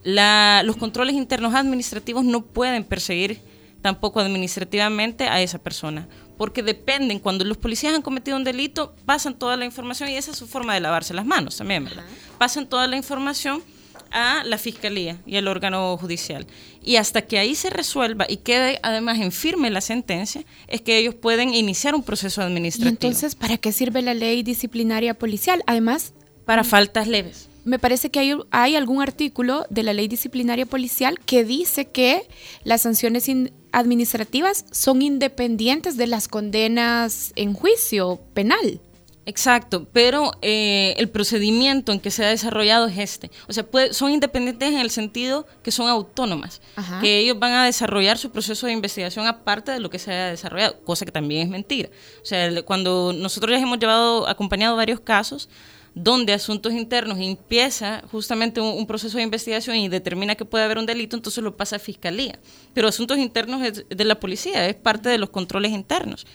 los 0.04 0.76
controles 0.76 1.14
internos 1.14 1.54
administrativos 1.54 2.24
no 2.24 2.42
pueden 2.42 2.84
perseguir 2.84 3.40
tampoco 3.82 4.20
administrativamente 4.20 5.24
a 5.28 5.40
esa 5.42 5.58
persona, 5.58 6.08
porque 6.38 6.62
dependen, 6.62 7.18
cuando 7.18 7.44
los 7.44 7.56
policías 7.56 7.94
han 7.94 8.02
cometido 8.02 8.36
un 8.36 8.44
delito, 8.44 8.94
pasan 9.04 9.38
toda 9.38 9.56
la 9.56 9.64
información 9.64 10.08
y 10.08 10.16
esa 10.16 10.30
es 10.30 10.38
su 10.38 10.46
forma 10.46 10.74
de 10.74 10.80
lavarse 10.80 11.14
las 11.14 11.26
manos 11.26 11.56
también, 11.56 11.84
¿verdad? 11.84 12.04
Pasan 12.38 12.66
toda 12.66 12.86
la 12.86 12.96
información 12.96 13.62
a 14.10 14.42
la 14.44 14.58
fiscalía 14.58 15.20
y 15.26 15.36
al 15.36 15.48
órgano 15.48 15.96
judicial. 15.98 16.46
Y 16.86 16.96
hasta 16.96 17.22
que 17.22 17.38
ahí 17.38 17.56
se 17.56 17.68
resuelva 17.68 18.26
y 18.28 18.38
quede 18.38 18.78
además 18.82 19.18
en 19.18 19.32
firme 19.32 19.70
la 19.70 19.80
sentencia, 19.80 20.44
es 20.68 20.80
que 20.80 20.96
ellos 20.98 21.16
pueden 21.16 21.52
iniciar 21.52 21.96
un 21.96 22.04
proceso 22.04 22.40
administrativo. 22.42 22.88
entonces, 22.88 23.34
¿para 23.34 23.58
qué 23.58 23.72
sirve 23.72 24.02
la 24.02 24.14
ley 24.14 24.44
disciplinaria 24.44 25.12
policial? 25.12 25.64
Además, 25.66 26.14
para 26.44 26.62
faltas 26.62 27.08
leves. 27.08 27.48
Me 27.64 27.80
parece 27.80 28.10
que 28.10 28.20
hay, 28.20 28.32
hay 28.52 28.76
algún 28.76 29.02
artículo 29.02 29.66
de 29.68 29.82
la 29.82 29.92
ley 29.92 30.06
disciplinaria 30.06 30.64
policial 30.64 31.18
que 31.26 31.44
dice 31.44 31.86
que 31.86 32.28
las 32.62 32.82
sanciones 32.82 33.28
administrativas 33.72 34.64
son 34.70 35.02
independientes 35.02 35.96
de 35.96 36.06
las 36.06 36.28
condenas 36.28 37.32
en 37.34 37.52
juicio 37.52 38.20
penal. 38.32 38.80
Exacto, 39.28 39.88
pero 39.92 40.30
eh, 40.40 40.94
el 40.98 41.08
procedimiento 41.08 41.90
en 41.90 41.98
que 41.98 42.12
se 42.12 42.24
ha 42.24 42.28
desarrollado 42.28 42.86
es 42.86 42.96
este. 42.96 43.32
O 43.48 43.52
sea, 43.52 43.66
son 43.90 44.12
independientes 44.12 44.68
en 44.68 44.78
el 44.78 44.90
sentido 44.90 45.48
que 45.64 45.72
son 45.72 45.88
autónomas, 45.88 46.62
que 47.00 47.18
ellos 47.18 47.36
van 47.36 47.50
a 47.52 47.64
desarrollar 47.64 48.18
su 48.18 48.30
proceso 48.30 48.68
de 48.68 48.72
investigación 48.72 49.26
aparte 49.26 49.72
de 49.72 49.80
lo 49.80 49.90
que 49.90 49.98
se 49.98 50.12
haya 50.12 50.26
desarrollado, 50.26 50.78
cosa 50.84 51.04
que 51.04 51.10
también 51.10 51.42
es 51.42 51.48
mentira. 51.48 51.88
O 52.22 52.24
sea, 52.24 52.62
cuando 52.62 53.12
nosotros 53.12 53.50
les 53.50 53.60
hemos 53.60 53.80
llevado, 53.80 54.28
acompañado 54.28 54.76
varios 54.76 55.00
casos, 55.00 55.48
donde 55.96 56.32
Asuntos 56.32 56.72
Internos 56.74 57.18
empieza 57.18 58.04
justamente 58.12 58.60
un, 58.60 58.86
proceso 58.86 59.16
de 59.16 59.24
investigación 59.24 59.76
y 59.76 59.88
determina 59.88 60.36
que 60.36 60.44
puede 60.44 60.62
haber 60.62 60.78
un 60.78 60.86
delito, 60.86 61.16
entonces 61.16 61.42
lo 61.42 61.56
pasa 61.56 61.76
a 61.76 61.78
Fiscalía. 61.80 62.38
Pero 62.74 62.86
Asuntos 62.86 63.18
Internos 63.18 63.64
es 63.64 63.84
de 63.88 64.04
la 64.04 64.20
policía, 64.20 64.68
es 64.68 64.76
parte 64.76 65.08
de 65.08 65.18
los 65.18 65.30
controles 65.30 65.72
internos. 65.72 66.26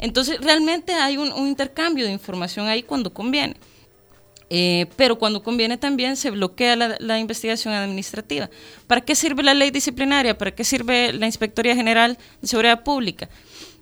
Entonces, 0.00 0.40
realmente 0.40 0.94
hay 0.94 1.18
un, 1.18 1.28
intercambio 1.46 2.06
de 2.06 2.12
información 2.12 2.66
ahí 2.66 2.82
cuando 2.82 3.12
conviene. 3.12 3.56
Eh, 4.52 4.86
pero 4.96 5.16
cuando 5.16 5.44
conviene 5.44 5.76
también 5.76 6.16
se 6.16 6.30
bloquea 6.30 6.74
la, 6.74 7.18
investigación 7.18 7.72
administrativa. 7.72 8.50
¿Para 8.88 9.02
qué 9.02 9.14
sirve 9.14 9.44
la 9.44 9.54
ley 9.54 9.70
disciplinaria? 9.70 10.36
¿Para 10.36 10.50
qué 10.52 10.64
sirve 10.64 11.12
la 11.12 11.26
Inspectoría 11.26 11.76
General 11.76 12.18
de 12.40 12.48
Seguridad 12.48 12.82
Pública? 12.82 13.28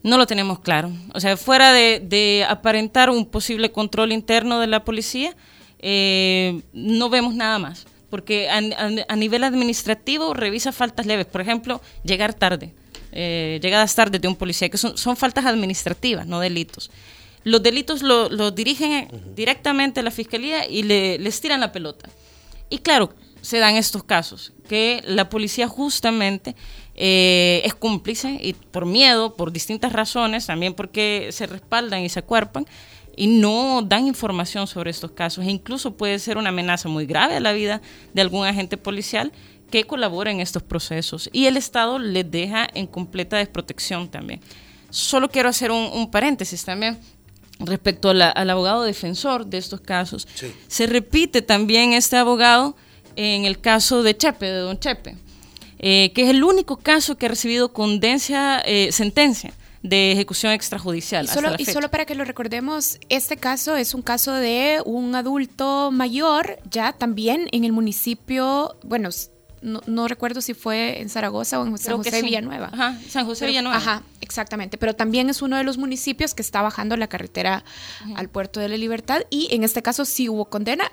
No 0.02 0.18
lo 0.18 0.26
tenemos 0.26 0.58
claro. 0.58 0.92
O 1.14 1.20
sea, 1.20 1.36
fuera 1.36 1.72
de, 1.72 2.44
aparentar 2.48 3.08
un 3.10 3.24
posible 3.24 3.70
control 3.70 4.12
interno 4.12 4.58
de 4.60 4.66
la 4.66 4.84
policía, 4.84 5.34
eh, 5.78 6.60
no 6.72 7.08
vemos 7.08 7.34
nada 7.34 7.58
más. 7.58 7.86
Porque 8.10 8.48
a 8.48 9.16
nivel 9.16 9.44
administrativo 9.44 10.32
revisa 10.32 10.72
faltas 10.72 11.06
leves. 11.06 11.26
Por 11.26 11.42
ejemplo, 11.42 11.80
llegar 12.04 12.32
tarde 12.32 12.72
eh, 13.12 13.58
llegadas 13.62 13.94
tardes 13.94 14.20
de 14.20 14.28
un 14.28 14.36
policía, 14.36 14.68
que 14.68 14.78
son, 14.78 14.96
son 14.98 15.16
faltas 15.16 15.46
administrativas, 15.46 16.26
no 16.26 16.40
delitos. 16.40 16.90
Los 17.44 17.62
delitos 17.62 18.02
los 18.02 18.30
lo 18.30 18.50
dirigen 18.50 19.08
directamente 19.34 20.00
a 20.00 20.02
la 20.02 20.10
fiscalía 20.10 20.68
y 20.68 20.82
le, 20.82 21.18
les 21.18 21.40
tiran 21.40 21.60
la 21.60 21.72
pelota. 21.72 22.08
Y 22.68 22.78
claro, 22.78 23.14
se 23.40 23.58
dan 23.58 23.76
estos 23.76 24.04
casos, 24.04 24.52
que 24.68 25.02
la 25.06 25.28
policía 25.28 25.68
justamente 25.68 26.54
eh, 26.94 27.62
es 27.64 27.74
cómplice 27.74 28.38
y 28.42 28.52
por 28.52 28.84
miedo, 28.84 29.34
por 29.34 29.52
distintas 29.52 29.92
razones, 29.92 30.46
también 30.46 30.74
porque 30.74 31.28
se 31.30 31.46
respaldan 31.46 32.02
y 32.02 32.08
se 32.08 32.18
acuerpan 32.18 32.66
y 33.16 33.26
no 33.26 33.82
dan 33.82 34.06
información 34.06 34.66
sobre 34.66 34.90
estos 34.90 35.12
casos. 35.12 35.44
E 35.44 35.50
incluso 35.50 35.96
puede 35.96 36.18
ser 36.18 36.38
una 36.38 36.50
amenaza 36.50 36.88
muy 36.88 37.06
grave 37.06 37.36
a 37.36 37.40
la 37.40 37.52
vida 37.52 37.80
de 38.14 38.20
algún 38.20 38.46
agente 38.46 38.76
policial 38.76 39.32
que 39.70 39.84
colabora 39.84 40.30
en 40.30 40.40
estos 40.40 40.62
procesos 40.62 41.28
y 41.32 41.46
el 41.46 41.56
Estado 41.56 41.98
les 41.98 42.30
deja 42.30 42.68
en 42.74 42.86
completa 42.86 43.36
desprotección 43.36 44.08
también. 44.08 44.40
Solo 44.90 45.28
quiero 45.28 45.48
hacer 45.48 45.70
un, 45.70 46.10
paréntesis 46.10 46.64
también 46.64 46.98
respecto 47.60 48.10
al 48.10 48.50
abogado 48.50 48.84
defensor 48.84 49.46
de 49.46 49.58
estos 49.58 49.80
casos. 49.80 50.26
Se 50.68 50.86
repite 50.86 51.42
también 51.42 51.92
este 51.92 52.16
abogado 52.16 52.76
en 53.16 53.44
el 53.44 53.60
caso 53.60 54.02
de 54.02 54.16
Chepe, 54.16 54.46
de 54.46 54.58
Don 54.58 54.78
Chepe, 54.78 55.16
eh, 55.78 56.12
que 56.14 56.22
es 56.22 56.30
el 56.30 56.44
único 56.44 56.76
caso 56.76 57.16
que 57.16 57.26
ha 57.26 57.28
recibido 57.28 57.72
condencia, 57.72 58.60
eh, 58.60 58.90
sentencia 58.92 59.52
de 59.82 60.12
ejecución 60.12 60.52
extrajudicial. 60.52 61.24
Y 61.24 61.28
solo, 61.28 61.50
y 61.58 61.64
solo 61.64 61.90
para 61.90 62.04
que 62.04 62.14
lo 62.14 62.24
recordemos, 62.24 62.98
este 63.08 63.36
caso 63.36 63.76
es 63.76 63.94
un 63.94 64.02
caso 64.02 64.32
de 64.32 64.80
un 64.84 65.14
adulto 65.14 65.90
mayor, 65.90 66.58
ya 66.70 66.92
también 66.92 67.48
en 67.52 67.64
el 67.64 67.72
municipio, 67.72 68.76
bueno, 68.84 69.10
no, 69.62 70.08
recuerdo 70.08 70.40
si 70.40 70.54
fue 70.54 71.00
en 71.00 71.08
Zaragoza 71.08 71.60
o 71.60 71.66
en 71.66 71.76
San 71.78 71.96
José 71.96 72.22
Villanueva. 72.22 72.70
Ajá, 72.72 72.98
San 73.08 73.26
José 73.26 73.46
Villanueva. 73.46 73.76
Ajá, 73.76 74.02
exactamente. 74.20 74.78
Pero 74.78 74.94
también 74.94 75.28
es 75.30 75.42
uno 75.42 75.56
de 75.56 75.64
los 75.64 75.78
municipios 75.78 76.34
que 76.34 76.42
está 76.42 76.62
bajando 76.62 76.96
la 76.96 77.08
carretera 77.08 77.64
al 78.16 78.28
puerto 78.28 78.60
de 78.60 78.68
la 78.68 78.76
Libertad 78.76 79.22
y 79.30 79.48
en 79.54 79.64
este 79.64 79.82
caso 79.82 80.04
sí 80.04 80.28
hubo 80.28 80.46
condena. 80.46 80.90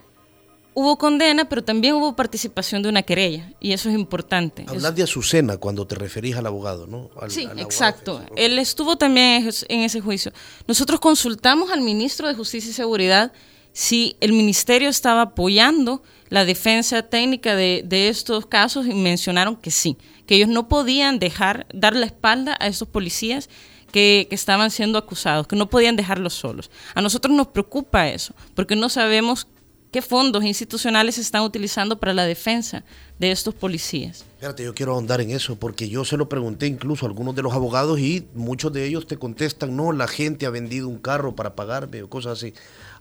Hubo 0.78 0.98
condena, 0.98 1.48
pero 1.48 1.64
también 1.64 1.94
hubo 1.94 2.18
participación 2.18 2.84
de 2.84 2.90
una 2.90 3.02
querella 3.02 3.54
y 3.62 3.72
eso 3.72 3.88
es 3.88 3.96
importante. 3.96 4.66
Hablas 4.68 4.94
de 4.94 5.04
Azucena 5.04 5.56
cuando 5.56 5.88
te 5.88 5.96
referís 5.96 6.36
al 6.36 6.46
abogado, 6.48 6.86
¿no? 6.86 7.10
sí, 7.30 7.48
exacto. 7.56 8.22
Él 8.36 8.60
estuvo 8.60 8.98
también 8.98 9.50
en 9.70 9.80
ese 9.82 10.02
juicio. 10.02 10.34
Nosotros 10.68 11.00
consultamos 11.00 11.72
al 11.72 11.80
ministro 11.80 12.28
de 12.28 12.34
Justicia 12.34 12.72
y 12.72 12.74
Seguridad 12.74 13.32
si 13.72 14.18
el 14.20 14.34
ministerio 14.34 14.90
estaba 14.90 15.22
apoyando 15.22 16.02
la 16.30 16.46
defensa 16.46 17.04
técnica 17.04 17.56
de, 17.56 18.10
estos 18.10 18.46
casos 18.46 18.88
y 18.88 18.94
mencionaron 18.94 19.56
que 19.56 19.72
sí, 19.72 19.98
que 20.26 20.36
ellos 20.36 20.50
no 20.50 20.68
podían 20.68 21.20
dejar, 21.20 21.68
dar 21.74 21.96
la 21.96 22.06
espalda 22.06 22.58
a 22.60 22.68
estos 22.68 22.88
policías 22.88 23.50
que, 23.92 24.28
que, 24.30 24.36
estaban 24.36 24.72
siendo 24.72 24.98
acusados, 24.98 25.48
que 25.48 25.56
no 25.56 25.70
podían 25.70 25.96
dejarlos 25.96 26.34
solos. 26.34 26.72
A 26.96 27.02
nosotros 27.02 27.36
nos 27.36 27.48
preocupa 27.48 28.10
eso, 28.10 28.34
porque 28.56 28.76
no 28.76 28.90
sabemos 28.90 29.48
qué 29.96 30.02
fondos 30.02 30.44
institucionales 30.44 31.16
se 31.16 31.22
están 31.22 31.44
utilizando 31.44 31.98
para 31.98 32.14
la 32.14 32.26
defensa 32.26 32.84
de 33.18 33.32
estos 33.32 33.54
policías. 33.54 34.26
Espérate, 34.34 34.66
yo 34.66 34.76
quiero 34.76 34.94
ahondar 34.94 35.22
en 35.22 35.32
eso, 35.32 35.56
porque 35.56 35.88
yo 35.88 36.04
se 36.04 36.18
lo 36.18 36.28
pregunté 36.28 36.68
incluso 36.68 37.06
a 37.06 37.08
algunos 37.08 37.34
de 37.34 37.42
los 37.42 37.54
abogados 37.54 37.98
y 37.98 38.28
muchos 38.34 38.74
de 38.74 38.86
ellos 38.86 39.08
te 39.08 39.16
contestan, 39.16 39.78
no, 39.78 39.94
la 39.94 40.10
gente 40.10 40.46
ha 40.46 40.50
vendido 40.50 40.90
un 40.90 40.98
carro 40.98 41.34
para 41.34 41.56
pagarme 41.56 42.04
o 42.04 42.10
cosas 42.10 42.40
así 42.40 42.54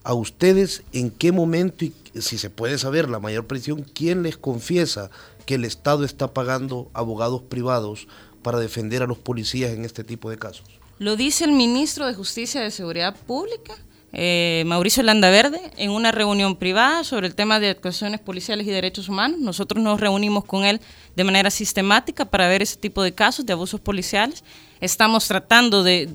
a 0.05 0.14
ustedes 0.14 0.83
en 0.93 1.11
qué 1.11 1.33
momento 1.33 1.85
y 1.85 1.93
si 2.21 2.38
se 2.38 2.51
puede 2.51 2.79
saber 2.79 3.09
la 3.09 3.19
mayor 3.19 3.47
presión, 3.47 3.83
quién 3.83 4.23
les 4.23 4.37
confiesa 4.37 5.11
que 5.47 5.57
el 5.57 5.64
Estado 5.64 6.05
está 6.05 6.33
pagando 6.33 6.90
abogados 6.95 7.43
privados 7.43 8.07
para 8.43 8.59
defender 8.59 9.03
a 9.03 9.07
los 9.07 9.19
policías 9.19 9.73
en 9.73 9.85
este 9.85 10.05
tipo 10.05 10.31
de 10.31 10.38
casos. 10.38 10.67
Lo 10.99 11.17
dice 11.17 11.45
el 11.45 11.53
ministro 11.53 12.07
de 12.07 12.14
Justicia 12.14 12.61
y 12.61 12.64
de 12.64 12.71
Seguridad 12.71 13.17
Pública, 13.17 13.75
eh, 14.12 14.62
Mauricio 14.67 15.03
Landaverde, 15.03 15.61
en 15.77 15.90
una 15.90 16.12
reunión 16.12 16.55
privada 16.55 17.03
sobre 17.03 17.27
el 17.27 17.35
tema 17.35 17.59
de 17.59 17.71
actuaciones 17.71 18.21
policiales 18.21 18.67
y 18.67 18.71
derechos 18.71 19.09
humanos. 19.09 19.40
Nosotros 19.40 19.83
nos 19.83 19.99
reunimos 19.99 20.45
con 20.45 20.64
él 20.64 20.81
de 21.17 21.25
manera 21.25 21.51
sistemática 21.51 22.25
para 22.25 22.47
ver 22.47 22.62
ese 22.62 22.77
tipo 22.77 23.03
de 23.03 23.12
casos 23.12 23.45
de 23.45 23.55
abusos 23.55 23.81
policiales. 23.81 24.45
Estamos 24.81 25.27
tratando 25.27 25.83
de, 25.83 26.09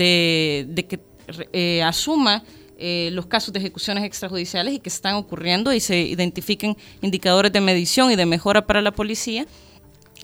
que 0.88 1.00
eh, 1.52 1.84
asuma 1.84 2.44
eh, 2.82 3.10
los 3.12 3.26
casos 3.26 3.54
de 3.54 3.60
ejecuciones 3.60 4.06
extrajudiciales 4.06 4.74
y 4.74 4.80
que 4.80 4.88
están 4.90 5.16
ocurriendo 5.16 5.74
y 5.74 5.82
se 5.82 6.00
identifiquen 6.00 6.78
indicadores 7.02 7.52
de 7.52 7.60
medición 7.60 8.10
y 8.10 8.16
de 8.16 8.26
mejora 8.26 8.66
para 8.66 8.82
la 8.82 8.92
policía. 8.92 9.46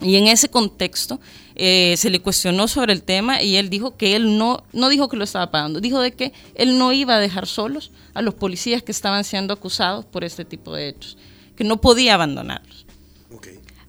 Y 0.02 0.16
en 0.16 0.28
ese 0.28 0.50
contexto 0.50 1.20
eh, 1.56 1.96
se 1.98 2.10
le 2.10 2.20
cuestionó 2.20 2.68
sobre 2.68 2.94
el 2.94 3.04
tema 3.04 3.42
y 3.42 3.58
él 3.58 3.70
dijo 3.70 3.98
que 3.98 4.16
él 4.16 4.38
no, 4.38 4.64
no 4.74 4.90
dijo 4.90 5.10
que 5.10 5.18
lo 5.18 5.24
estaba 5.24 5.52
pagando, 5.52 5.82
dijo 5.82 6.00
de 6.00 6.14
que 6.14 6.34
él 6.56 6.78
no 6.78 6.94
iba 6.94 7.16
a 7.16 7.20
dejar 7.20 7.46
solos 7.46 7.92
a 8.14 8.22
los 8.22 8.34
policías 8.34 8.84
que 8.84 8.92
estaban 8.92 9.24
siendo 9.24 9.54
acusados 9.54 10.06
por 10.06 10.24
este 10.24 10.46
tipo 10.46 10.74
de 10.74 10.90
hechos, 10.90 11.18
que 11.56 11.64
no 11.64 11.82
podía 11.82 12.14
abandonarlos. 12.14 12.86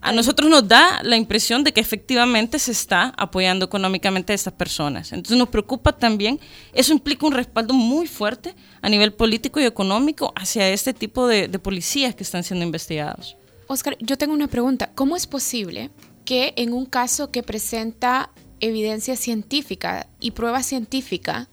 A 0.07 0.13
nosotros 0.13 0.49
nos 0.49 0.65
da 0.65 1.01
la 1.03 1.17
impresión 1.17 1.65
de 1.65 1.73
que 1.73 1.81
efectivamente 1.81 2.59
se 2.59 2.71
está 2.71 3.13
apoyando 3.17 3.65
económicamente 3.65 4.31
a 4.31 4.35
estas 4.35 4.53
personas. 4.53 5.11
Entonces 5.11 5.37
nos 5.37 5.49
preocupa 5.49 5.91
también, 5.91 6.39
eso 6.71 6.93
implica 6.93 7.27
un 7.27 7.33
respaldo 7.33 7.73
muy 7.73 8.07
fuerte 8.07 8.55
a 8.81 8.87
nivel 8.87 9.11
político 9.11 9.59
y 9.59 9.65
económico 9.65 10.31
hacia 10.37 10.69
este 10.69 10.93
tipo 10.93 11.27
de, 11.27 11.49
policías 11.59 12.15
que 12.15 12.23
están 12.23 12.45
siendo 12.45 12.63
investigados. 12.63 13.35
Oscar, 13.67 13.97
yo 13.99 14.17
tengo 14.17 14.33
una 14.33 14.47
pregunta. 14.47 14.91
¿Cómo 14.95 15.17
es 15.17 15.27
posible 15.27 15.91
que 16.23 16.53
en 16.55 16.71
un 16.71 16.85
caso 16.85 17.29
que 17.29 17.43
presenta 17.43 18.29
evidencia 18.61 19.17
científica 19.17 20.07
y 20.21 20.31
prueba 20.31 20.63
científica, 20.63 21.49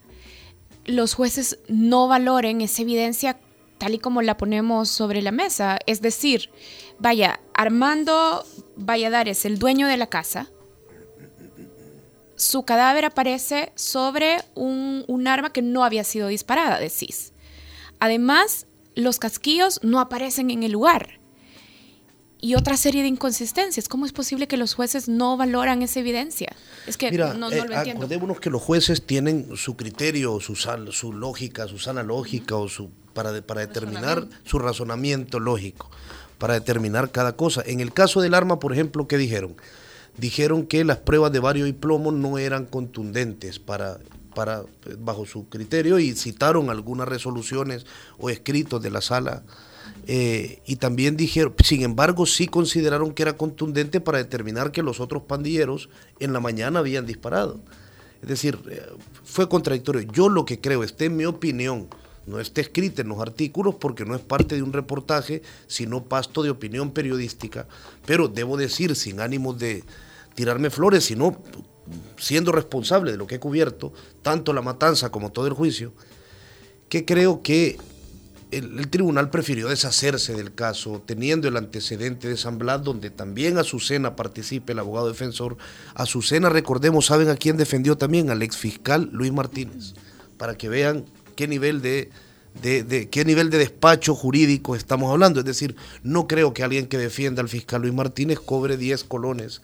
los 0.85 1.15
jueces 1.15 1.59
no 1.67 2.07
valoren 2.07 2.61
esa 2.61 2.83
evidencia 2.83 3.37
tal 3.79 3.95
y 3.95 3.99
como 3.99 4.23
la 4.23 4.37
ponemos 4.37 4.91
sobre 4.91 5.23
la 5.23 5.33
mesa? 5.33 5.81
Es 5.87 6.01
decir, 6.01 6.51
vaya, 7.01 7.41
Armando 7.55 8.45
Valladares, 8.77 9.45
el 9.45 9.59
dueño 9.59 9.87
de 9.87 9.97
la 9.97 10.09
casa, 10.09 10.51
su 12.37 12.65
cadáver 12.65 13.05
aparece 13.05 13.73
sobre 13.77 14.39
un, 14.55 15.05
un 15.07 15.29
arma 15.29 15.53
que 15.53 15.63
no 15.63 15.85
había 15.85 16.05
sido 16.05 16.29
disparada, 16.29 16.79
decís. 16.79 17.33
Además, 18.01 18.67
los 18.95 19.19
casquillos 19.19 19.81
no 19.83 20.01
aparecen 20.01 20.51
en 20.51 20.63
el 20.63 20.73
lugar 20.73 21.21
y 22.45 22.57
otra 22.57 22.77
serie 22.77 23.01
de 23.01 23.09
inconsistencias. 23.09 23.89
¿Cómo 23.89 24.05
es 24.05 24.13
posible 24.13 24.47
que 24.47 24.59
los 24.59 24.75
jueces 24.75 25.09
no 25.09 25.39
valoran 25.39 25.81
esa 25.81 26.01
evidencia? 26.01 26.55
Es 26.87 26.99
que 26.99 27.11
no, 27.11 27.33
no, 27.33 27.51
eh, 27.51 27.65
lo 27.67 27.75
entiendo. 27.75 28.03
Acordémonos 28.03 28.39
que 28.39 28.51
los 28.51 28.61
jueces 28.61 29.07
tienen 29.07 29.57
su 29.57 29.77
criterio, 29.77 30.39
su, 30.41 30.55
su 30.55 31.13
lógica, 31.15 31.67
su 31.69 31.79
sana 31.79 32.03
lógica 32.03 32.57
o 32.57 32.69
su 32.69 32.91
para, 33.15 33.41
para 33.41 33.63
determinar 33.63 34.29
su 34.45 34.59
razonamiento 34.59 35.41
lógico, 35.41 35.91
para 36.39 36.55
determinar 36.55 37.11
cada 37.11 37.37
cosa. 37.37 37.63
En 37.67 37.81
el 37.81 37.93
caso 37.93 38.21
del 38.21 38.35
arma, 38.35 38.59
por 38.59 38.73
ejemplo, 38.73 39.07
¿qué 39.07 39.19
dijeron? 39.19 39.57
Dijeron 40.17 40.67
que 40.67 40.85
las 40.85 40.99
pruebas 40.99 41.33
de 41.33 41.41
bario 41.41 41.67
y 41.67 41.73
plomo 41.73 42.13
no 42.13 42.39
eran 42.39 42.67
contundentes 42.67 43.59
para, 43.59 43.99
para, 44.35 44.63
bajo 44.99 45.27
su 45.27 45.49
criterio 45.49 45.99
y 45.99 46.13
citaron 46.15 46.71
algunas 46.71 47.09
resoluciones 47.09 47.87
o 48.19 48.31
escritos 48.31 48.83
de 48.83 48.91
la 48.91 49.01
sala 49.01 49.43
eh, 50.07 50.61
y 50.67 50.77
también 50.77 51.17
dijeron, 51.17 51.55
sin 51.65 51.83
embargo, 51.83 52.27
sí 52.27 52.47
consideraron 52.47 53.13
que 53.13 53.23
era 53.23 53.37
contundente 53.37 54.01
para 54.01 54.19
determinar 54.19 54.71
que 54.71 54.83
los 54.83 55.01
otros 55.01 55.23
pandilleros 55.23 55.89
en 56.21 56.33
la 56.33 56.41
mañana 56.41 56.81
habían 56.81 57.07
disparado. 57.07 57.61
Es 58.23 58.29
decir, 58.29 58.59
eh, 58.71 58.83
fue 59.25 59.49
contradictorio. 59.49 60.03
Yo 60.13 60.29
lo 60.29 60.45
que 60.45 60.61
creo, 60.61 60.83
está 60.85 61.05
en 61.05 61.17
mi 61.17 61.25
opinión, 61.25 61.89
no 62.27 62.41
está 62.41 62.61
escrita 62.61 63.03
en 63.03 63.09
los 63.09 63.21
artículos 63.21 63.75
porque 63.77 64.05
no 64.05 64.15
es 64.15 64.21
parte 64.21 64.55
de 64.55 64.63
un 64.63 64.73
reportaje, 64.73 65.43
sino 65.67 66.05
pasto 66.05 66.43
de 66.43 66.51
opinión 66.51 66.93
periodística, 66.93 67.67
pero 68.07 68.29
debo 68.29 68.57
decir, 68.57 68.97
sin 68.97 69.21
ánimo 69.21 69.53
de 69.53 69.85
tirarme 70.35 70.71
flores, 70.71 71.05
sino 71.05 71.39
siendo 72.17 72.53
responsable 72.53 73.13
de 73.13 73.19
lo 73.19 73.27
que 73.27 73.37
he 73.37 73.41
cubierto, 73.41 73.93
tanto 74.23 74.53
la 74.53 74.63
matanza 74.63 75.11
como 75.11 75.33
todo 75.33 75.47
el 75.47 75.53
juicio, 75.53 75.93
que 76.89 77.05
creo 77.05 77.43
que 77.43 77.79
el, 78.51 78.89
tribunal 78.89 79.31
prefirió 79.31 79.69
deshacerse 79.69 80.35
del 80.35 80.55
caso, 80.55 81.03
teniendo 81.05 81.49
el 81.49 81.57
antecedente 81.57 82.29
de 82.29 82.37
San 82.37 82.59
Blas, 82.59 82.83
donde 82.83 83.11
también 83.11 83.59
Azucena 83.59 84.15
participe, 84.17 84.73
el 84.73 84.79
abogado 84.79 85.09
defensor. 85.09 85.57
Azucena, 85.95 86.49
recordemos, 86.49 87.07
¿saben 87.07 87.29
a 87.29 87.37
quién 87.37 87.57
defendió 87.57 87.99
también? 87.99 88.31
Al 88.31 88.43
exfiscal 88.43 89.11
Luis 89.13 89.33
Martínez, 89.33 89.95
para 90.39 90.57
que 90.57 90.69
vean 90.69 91.05
qué 91.35 91.49
nivel 91.49 91.83
de, 91.83 92.11
de, 92.63 93.09
qué 93.11 93.25
nivel 93.25 93.51
de 93.51 93.59
despacho 93.59 94.15
jurídico 94.15 94.77
estamos 94.77 95.11
hablando. 95.11 95.41
Es 95.41 95.47
decir, 95.47 95.77
no 96.03 96.27
creo 96.27 96.55
que 96.55 96.63
alguien 96.63 96.87
que 96.87 96.99
defienda 96.99 97.43
al 97.43 97.49
fiscal 97.49 97.83
Luis 97.83 97.95
Martínez 97.95 98.39
cobre 98.41 98.77
10 98.77 99.05
colones. 99.05 99.63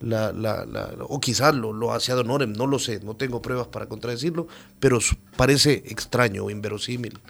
La, 0.00 0.32
la, 0.32 0.66
o 1.08 1.20
quizás 1.20 1.54
lo, 1.54 1.72
lo 1.72 1.92
hace 1.92 2.10
ad 2.10 2.18
honorem, 2.18 2.52
no 2.54 2.66
lo 2.66 2.80
sé, 2.80 2.98
no 3.04 3.14
tengo 3.14 3.40
pruebas 3.40 3.68
para 3.68 3.86
contradecirlo, 3.86 4.48
pero 4.80 4.98
parece 5.36 5.84
extraño 5.86 6.44
o 6.44 6.50
inverosímil 6.50 7.20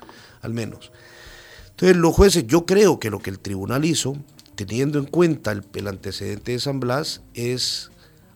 al 0.40 0.54
menos. 0.54 0.90
Entonces 1.70 1.96
los 1.96 2.14
jueces, 2.14 2.46
yo 2.46 2.66
creo 2.66 3.00
que 3.00 3.10
lo 3.10 3.20
que 3.20 3.30
el 3.30 3.38
tribunal 3.38 3.84
hizo, 3.84 4.16
teniendo 4.54 4.98
en 4.98 5.06
cuenta 5.06 5.52
el, 5.52 5.88
antecedente 5.88 6.52
de 6.52 6.60
San 6.60 6.80
Blas, 6.80 7.22
es 7.34 7.90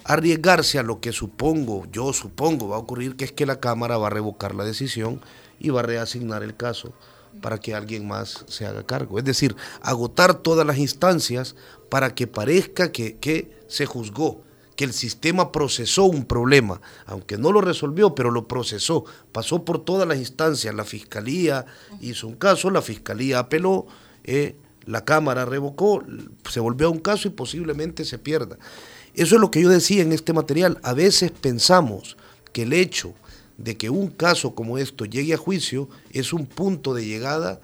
arriesgarse 0.05 0.79
a 0.79 0.83
lo 0.83 1.01
que 1.01 1.13
supongo, 1.13 1.87
yo 1.93 2.13
supongo 2.13 2.69
va 2.69 2.77
a 2.77 2.81
ocurrir, 2.81 3.17
que 3.17 3.25
es 3.25 3.33
que 3.33 3.47
la 3.47 3.61
Cámara 3.61 3.99
va 3.99 4.07
a 4.07 4.11
revocar 4.11 4.55
la 4.55 4.65
decisión 4.65 5.21
y 5.59 5.71
va 5.71 5.81
a 5.81 5.85
reasignar 5.85 6.43
el 6.43 6.57
caso 6.57 6.93
para 7.41 7.59
que 7.59 7.75
alguien 7.75 8.07
más 8.07 8.45
se 8.49 8.67
haga 8.67 8.85
cargo. 8.85 9.19
Es 9.19 9.25
decir, 9.25 9.57
agotar 9.83 10.35
todas 10.35 10.67
las 10.67 10.79
instancias 10.79 11.55
para 11.91 12.15
que 12.15 12.27
parezca 12.27 12.93
que, 12.93 13.17
que 13.17 13.51
se 13.69 13.87
juzgó 13.87 14.43
que 14.77 14.85
el 14.85 14.93
sistema 14.93 15.51
procesó 15.53 16.05
un 16.05 16.27
problema, 16.27 16.81
aunque 17.07 17.39
no 17.39 17.51
lo 17.51 17.63
resolvió, 17.63 18.15
pero 18.15 18.31
lo 18.31 18.47
procesó, 18.47 19.05
pasó 19.33 19.65
por 19.65 19.83
todas 19.83 20.07
las 20.07 20.19
instancias, 20.19 20.75
la 20.75 20.85
fiscalía 20.85 21.65
hizo 22.01 22.29
un 22.29 22.37
caso, 22.37 22.71
la 22.71 22.83
fiscalía 22.83 23.39
apeló, 23.39 23.87
eh, 24.25 24.57
la 24.85 25.05
Cámara 25.05 25.47
revocó, 25.47 26.05
se 26.49 26.61
volvió 26.61 26.89
a 26.89 26.91
un 26.91 27.01
caso 27.01 27.27
y 27.27 27.33
posiblemente 27.33 28.05
se 28.05 28.19
pierda. 28.19 28.59
Eso 29.15 29.37
es 29.37 29.41
lo 29.41 29.51
que 29.51 29.63
yo 29.63 29.71
decía 29.71 30.03
en 30.03 30.13
este 30.13 30.35
material. 30.35 30.79
A 30.83 30.93
veces 30.93 31.33
pensamos 31.33 32.19
que 32.53 32.63
el 32.63 32.75
hecho 32.75 33.15
de 33.59 33.77
que 33.77 33.91
un 33.91 34.09
caso 34.09 34.55
como 34.55 34.79
esto 34.79 35.05
llegue 35.05 35.35
a 35.35 35.39
juicio 35.39 35.89
es 36.11 36.33
un 36.33 36.47
punto 36.47 36.95
de 36.95 37.07
llegada 37.07 37.61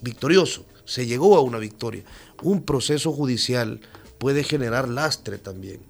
victorioso. 0.00 0.64
Se 0.84 1.06
llegó 1.06 1.36
a 1.36 1.40
una 1.40 1.58
victoria. 1.58 2.04
Un 2.42 2.62
proceso 2.62 3.12
judicial 3.12 3.80
puede 4.18 4.44
generar 4.44 4.88
lastre 4.88 5.38
también. 5.38 5.80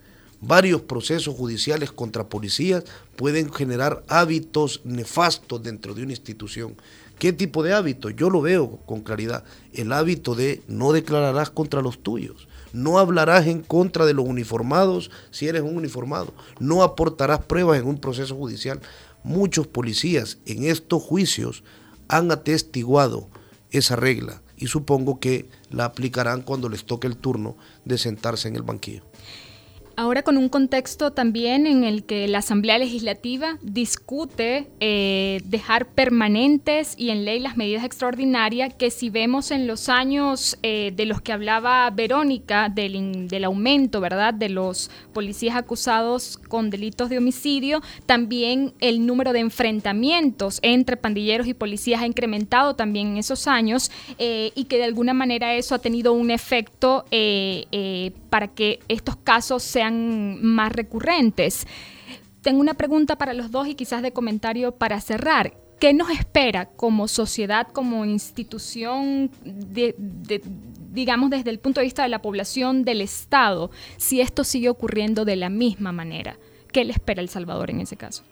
Varios 0.41 0.83
procesos 0.83 1.35
judiciales 1.35 1.91
contra 1.91 2.29
policías 2.29 2.85
pueden 3.17 3.53
generar 3.53 4.05
hábitos 4.09 4.83
nefastos 4.85 5.63
dentro 5.63 5.95
de 5.95 6.03
una 6.03 6.13
institución. 6.13 6.77
¿Qué 7.19 7.33
tipo 7.33 7.63
de 7.63 7.73
hábito? 7.73 8.11
Yo 8.11 8.29
lo 8.29 8.43
veo 8.43 8.79
con 8.85 9.03
claridad. 9.03 9.45
El 9.73 9.93
hábito 9.93 10.35
de 10.35 10.63
no 10.69 10.93
declararás 10.93 11.51
contra 11.51 11.81
los 11.81 12.03
tuyos. 12.03 12.49
No 12.75 12.99
hablarás 12.99 13.47
en 13.47 13.63
contra 13.63 14.05
de 14.05 14.15
los 14.15 14.27
uniformados 14.27 15.13
si 15.31 15.47
eres 15.47 15.63
un 15.63 15.77
uniformado. 15.77 16.35
No 16.59 16.83
aportarás 16.83 17.45
pruebas 17.45 17.79
en 17.79 17.87
un 17.87 17.99
proceso 17.99 18.35
judicial. 18.35 18.81
Muchos 19.23 19.69
policías 19.69 20.39
en 20.45 20.65
estos 20.65 21.01
juicios 21.01 21.63
han 22.09 22.33
atestiguado 22.33 23.29
esa 23.71 23.95
regla 23.95 24.43
y 24.57 24.67
supongo 24.67 25.21
que 25.21 25.49
la 25.71 25.85
aplicarán 25.85 26.43
cuando 26.43 26.69
les 26.69 26.85
toque 26.85 27.07
el 27.07 27.17
turno 27.17 27.57
de 27.85 27.97
sentarse 27.97 28.49
en 28.49 28.57
el 28.57 28.63
banquillo. 28.63 29.05
Ahora 29.97 30.23
con 30.23 30.37
un 30.37 30.49
contexto 30.49 31.13
también 31.13 31.69
en 31.69 31.85
el 31.85 32.05
que 32.05 32.27
la 32.27 32.39
Asamblea 32.39 32.79
Legislativa 32.79 33.59
discute 33.63 34.69
eh, 34.81 35.41
dejar 35.45 35.87
permanentes 35.87 36.95
y 36.99 37.11
en 37.11 37.25
ley 37.25 37.39
las 37.39 37.57
medidas 37.57 37.85
extraordinarias 37.85 38.75
que 38.75 38.91
si 38.91 39.09
vemos 39.09 39.53
en 39.53 39.69
los 39.69 39.89
años 39.89 40.59
eh, 40.65 40.93
de 40.97 41.07
los 41.07 41.21
que 41.21 41.33
hablaba 41.33 41.89
Verónica, 41.91 42.69
del, 42.69 43.29
del, 43.29 43.45
aumento, 43.45 44.01
¿verdad?, 44.01 44.35
de 44.35 44.49
los 44.49 44.91
policías 45.13 45.55
acusados 45.55 46.39
con 46.49 46.71
delitos 46.71 47.09
de 47.09 47.19
homicidio, 47.19 47.81
también 48.05 48.75
el 48.81 49.07
número 49.07 49.33
de 49.33 49.41
enfrentamientos 49.41 50.59
entre 50.63 50.97
pandilleros 50.97 51.47
y 51.47 51.55
policías 51.55 52.03
ha 52.03 52.07
incrementado 52.07 52.75
también 52.75 53.09
en 53.09 53.19
esos 53.19 53.47
años 53.47 53.93
eh, 54.19 54.51
y 54.57 54.65
que 54.65 54.79
de 54.79 54.85
alguna 54.85 55.15
manera 55.15 55.55
eso 55.55 55.77
ha 55.77 55.79
tenido 55.79 56.15
un 56.15 56.33
efecto 56.33 57.05
para 58.31 58.49
que 58.49 58.81
estos 58.89 59.17
casos 59.17 59.63
sean 59.63 59.84
más 59.91 60.73
recurrentes. 60.73 61.67
Tengo 62.43 62.61
una 62.61 62.75
pregunta 62.75 63.17
para 63.17 63.33
los 63.33 63.51
dos 63.51 63.69
y 63.69 63.75
quizás 63.75 64.03
de 64.03 64.13
comentario 64.13 64.73
para 64.73 65.01
cerrar. 65.01 65.55
¿Qué 65.81 65.93
nos 65.93 66.11
espera 66.11 66.67
como 66.67 67.09
sociedad, 67.09 67.69
como 67.69 68.05
institución, 68.05 69.31
digamos 70.93 71.31
desde 71.31 71.51
el 71.51 71.59
punto 71.59 71.81
de 71.81 71.85
vista 71.85 72.05
de 72.05 72.09
la 72.09 72.23
población 72.23 72.85
del 72.85 73.01
Estado, 73.01 73.71
si 73.97 74.21
esto 74.21 74.45
sigue 74.45 74.69
ocurriendo 74.69 75.25
de 75.25 75.37
la 75.37 75.49
misma 75.51 75.93
manera? 75.93 76.39
¿Qué 76.73 76.85
le 76.85 76.93
espera 76.93 77.21
El 77.21 77.29
Salvador 77.29 77.71
en 77.71 77.81
ese 77.81 77.97
caso? 77.97 78.23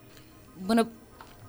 Bueno, 0.60 0.88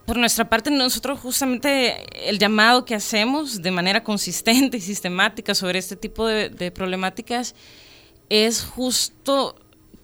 por 0.05 0.17
nuestra 0.17 0.49
parte, 0.49 0.69
nosotros 0.69 1.19
justamente 1.19 2.29
el 2.29 2.37
llamado 2.37 2.83
que 2.83 2.95
hacemos 2.95 3.61
de 3.61 3.71
manera 3.71 4.03
consistente 4.03 4.77
y 4.77 4.81
sistemática 4.81 5.55
sobre 5.55 5.79
este 5.79 5.95
tipo 5.95 6.27
de, 6.27 6.71
problemáticas 6.71 7.55
es 8.29 8.63
justo 8.63 9.55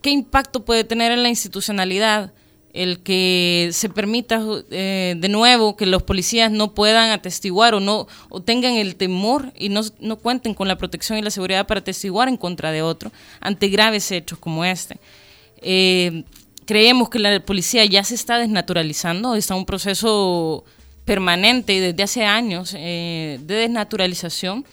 qué 0.02 0.12
impacto 0.12 0.66
puede 0.66 0.84
tener 0.84 1.12
en 1.12 1.24
la 1.24 1.30
institucionalidad 1.30 2.34
el 2.74 3.00
que 3.00 3.70
se 3.74 3.90
permita 3.90 4.44
eh, 4.70 5.16
de 5.18 5.30
nuevo 5.30 5.76
que 5.76 5.86
los 5.86 6.04
policías 6.04 6.52
no 6.52 6.74
puedan 6.76 7.10
atestiguar 7.10 7.74
o 7.74 7.80
no 7.80 8.08
o 8.30 8.42
tengan 8.42 8.74
el 8.74 8.96
temor 8.96 9.52
y 9.56 9.70
no, 9.70 9.82
no, 10.00 10.18
cuenten 10.18 10.54
con 10.54 10.68
la 10.68 10.78
protección 10.78 11.18
y 11.18 11.22
la 11.22 11.32
seguridad 11.32 11.66
para 11.66 11.80
atestiguar 11.80 12.30
en 12.30 12.38
contra 12.38 12.72
de 12.72 12.82
otro 12.82 13.12
ante 13.40 13.70
graves 13.70 14.12
hechos 14.12 14.38
como 14.38 14.64
este. 14.66 15.00
Eh, 15.62 16.24
creemos 16.66 17.10
que 17.10 17.18
la 17.18 17.40
policía 17.40 17.84
ya 17.86 18.04
se 18.04 18.14
está 18.14 18.38
desnaturalizando, 18.38 19.36
está 19.36 19.56
en 19.56 19.62
un 19.62 19.66
proceso 19.66 20.64
permanente 21.06 21.74
y 21.74 21.80
desde 21.80 22.04
hace 22.04 22.24
años 22.24 22.76
eh, 22.78 23.40
de 23.42 23.56
desnaturalización 23.56 24.64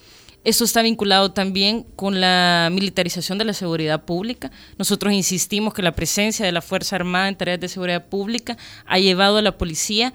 esto 0.47 0.63
está 0.63 0.81
vinculado 0.81 1.33
también 1.33 1.83
con 1.97 2.21
la 2.21 2.69
militarización 2.71 3.37
de 3.37 3.45
la 3.45 3.53
seguridad 3.53 4.05
pública. 4.05 4.53
Nosotros 4.79 5.13
insistimos 5.13 5.75
que 5.75 5.83
la 5.83 5.91
presencia 5.91 6.47
de 6.47 6.53
la 6.53 6.63
Fuerza 6.63 6.95
Armada 6.95 7.27
en 7.27 7.35
tareas 7.35 7.59
de 7.59 7.67
seguridad 7.67 8.07
pública 8.07 8.57
ha 8.87 9.01
llevado 9.01 9.39
a 9.39 9.43
la 9.43 9.59
policía 9.59 10.15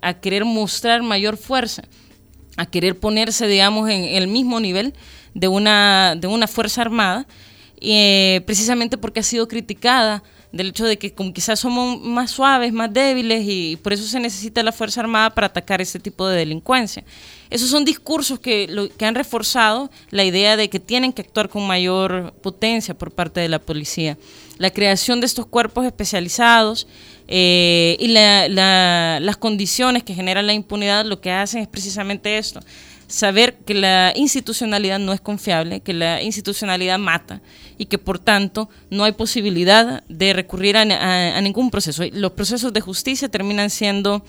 a, 0.00 0.14
querer 0.20 0.44
mostrar 0.44 1.02
mayor 1.02 1.36
fuerza, 1.36 1.82
a 2.56 2.66
querer 2.66 3.00
ponerse, 3.00 3.48
digamos, 3.48 3.90
en 3.90 4.04
el 4.04 4.28
mismo 4.28 4.60
nivel 4.60 4.94
de 5.34 5.48
una, 5.48 6.14
de 6.16 6.28
una 6.28 6.46
Fuerza 6.46 6.82
Armada, 6.82 7.26
eh, 7.80 8.42
precisamente 8.46 8.96
porque 8.96 9.18
ha 9.18 9.24
sido 9.24 9.48
criticada 9.48 10.22
del 10.54 10.68
hecho 10.68 10.84
de 10.84 10.96
que 10.96 11.12
como 11.12 11.32
quizás 11.32 11.58
somos 11.58 12.00
más 12.00 12.30
suaves, 12.30 12.72
más 12.72 12.92
débiles 12.92 13.44
y 13.44 13.76
por 13.76 13.92
eso 13.92 14.06
se 14.06 14.20
necesita 14.20 14.62
la 14.62 14.70
Fuerza 14.70 15.00
Armada 15.00 15.30
para 15.30 15.48
atacar 15.48 15.80
ese 15.80 15.98
tipo 15.98 16.28
de 16.28 16.38
delincuencia. 16.38 17.04
Esos 17.50 17.68
son 17.68 17.84
discursos 17.84 18.38
que, 18.38 18.68
han 19.00 19.14
reforzado 19.16 19.90
la 20.10 20.24
idea 20.24 20.56
de 20.56 20.70
que 20.70 20.78
tienen 20.78 21.12
que 21.12 21.22
actuar 21.22 21.48
con 21.48 21.66
mayor 21.66 22.32
potencia 22.40 22.94
por 22.94 23.10
parte 23.10 23.40
de 23.40 23.48
la 23.48 23.58
policía. 23.58 24.16
La 24.58 24.70
creación 24.70 25.20
de 25.20 25.26
estos 25.26 25.46
cuerpos 25.46 25.84
especializados 25.84 26.86
eh, 27.26 27.96
y 27.98 28.08
las 28.08 29.36
condiciones 29.36 30.04
que 30.04 30.14
generan 30.14 30.46
la 30.46 30.52
impunidad 30.52 31.04
lo 31.04 31.20
que 31.20 31.32
hacen 31.32 31.62
es 31.62 31.68
precisamente 31.68 32.38
esto, 32.38 32.60
saber 33.06 33.56
que 33.64 33.74
la 33.74 34.12
institucionalidad 34.14 34.98
no 34.98 35.12
es 35.12 35.20
confiable, 35.20 35.80
que 35.80 35.92
la 35.92 36.22
institucionalidad 36.22 36.98
mata 36.98 37.40
y 37.78 37.86
que 37.86 37.98
por 37.98 38.18
tanto 38.18 38.68
no 38.90 39.04
hay 39.04 39.12
posibilidad 39.12 40.02
de 40.08 40.32
recurrir 40.32 40.76
a, 40.76 41.40
ningún 41.40 41.70
proceso. 41.70 42.04
Los 42.12 42.32
procesos 42.32 42.72
de 42.72 42.80
justicia 42.80 43.28
terminan 43.28 43.70
siendo 43.70 44.24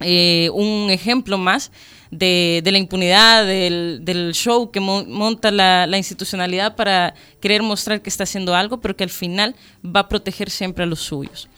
eh, 0.00 0.50
un 0.52 0.90
ejemplo 0.90 1.38
más 1.38 1.70
de, 2.10 2.62
la 2.64 2.78
impunidad, 2.78 3.46
del, 3.46 4.32
show 4.34 4.70
que 4.70 4.80
monta 4.80 5.50
la, 5.50 5.86
la, 5.86 5.96
institucionalidad 5.96 6.76
para 6.76 7.14
querer 7.40 7.62
mostrar 7.62 8.02
que 8.02 8.10
está 8.10 8.24
haciendo 8.24 8.54
algo, 8.54 8.80
pero 8.80 8.96
que 8.96 9.04
al 9.04 9.10
final 9.10 9.54
va 9.84 10.00
a 10.00 10.08
proteger 10.08 10.50
siempre 10.50 10.84
a 10.84 10.86
los 10.86 11.00
suyos. 11.00 11.48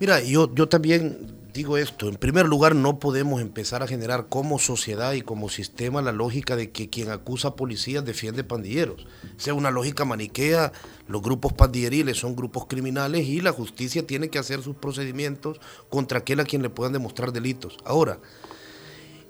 Mira, 0.00 0.20
yo, 0.20 0.52
yo 0.52 0.68
también 0.68 1.41
digo 1.52 1.76
esto, 1.76 2.08
en 2.08 2.16
primer 2.16 2.46
lugar 2.46 2.74
no 2.74 2.98
podemos 2.98 3.40
empezar 3.40 3.82
a 3.82 3.86
generar 3.86 4.26
como 4.28 4.58
sociedad 4.58 5.12
y 5.12 5.22
como 5.22 5.48
sistema 5.48 6.00
la 6.00 6.12
lógica 6.12 6.56
de 6.56 6.70
que 6.70 6.88
quien 6.88 7.10
acusa 7.10 7.48
a 7.48 7.56
policías 7.56 8.04
defiende 8.04 8.44
pandilleros. 8.44 9.06
sea 9.36 9.54
una 9.54 9.70
lógica 9.70 10.04
maniquea, 10.04 10.72
los 11.08 11.22
grupos 11.22 11.52
pandilleriles 11.52 12.18
son 12.18 12.36
grupos 12.36 12.66
criminales 12.66 13.26
y 13.26 13.40
la 13.40 13.52
justicia 13.52 14.06
tiene 14.06 14.28
que 14.28 14.38
hacer 14.38 14.62
sus 14.62 14.76
procedimientos 14.76 15.60
contra 15.90 16.18
aquel 16.18 16.40
a 16.40 16.44
quien 16.44 16.62
le 16.62 16.70
puedan 16.70 16.94
demostrar 16.94 17.32
delitos. 17.32 17.76
Ahora, 17.84 18.18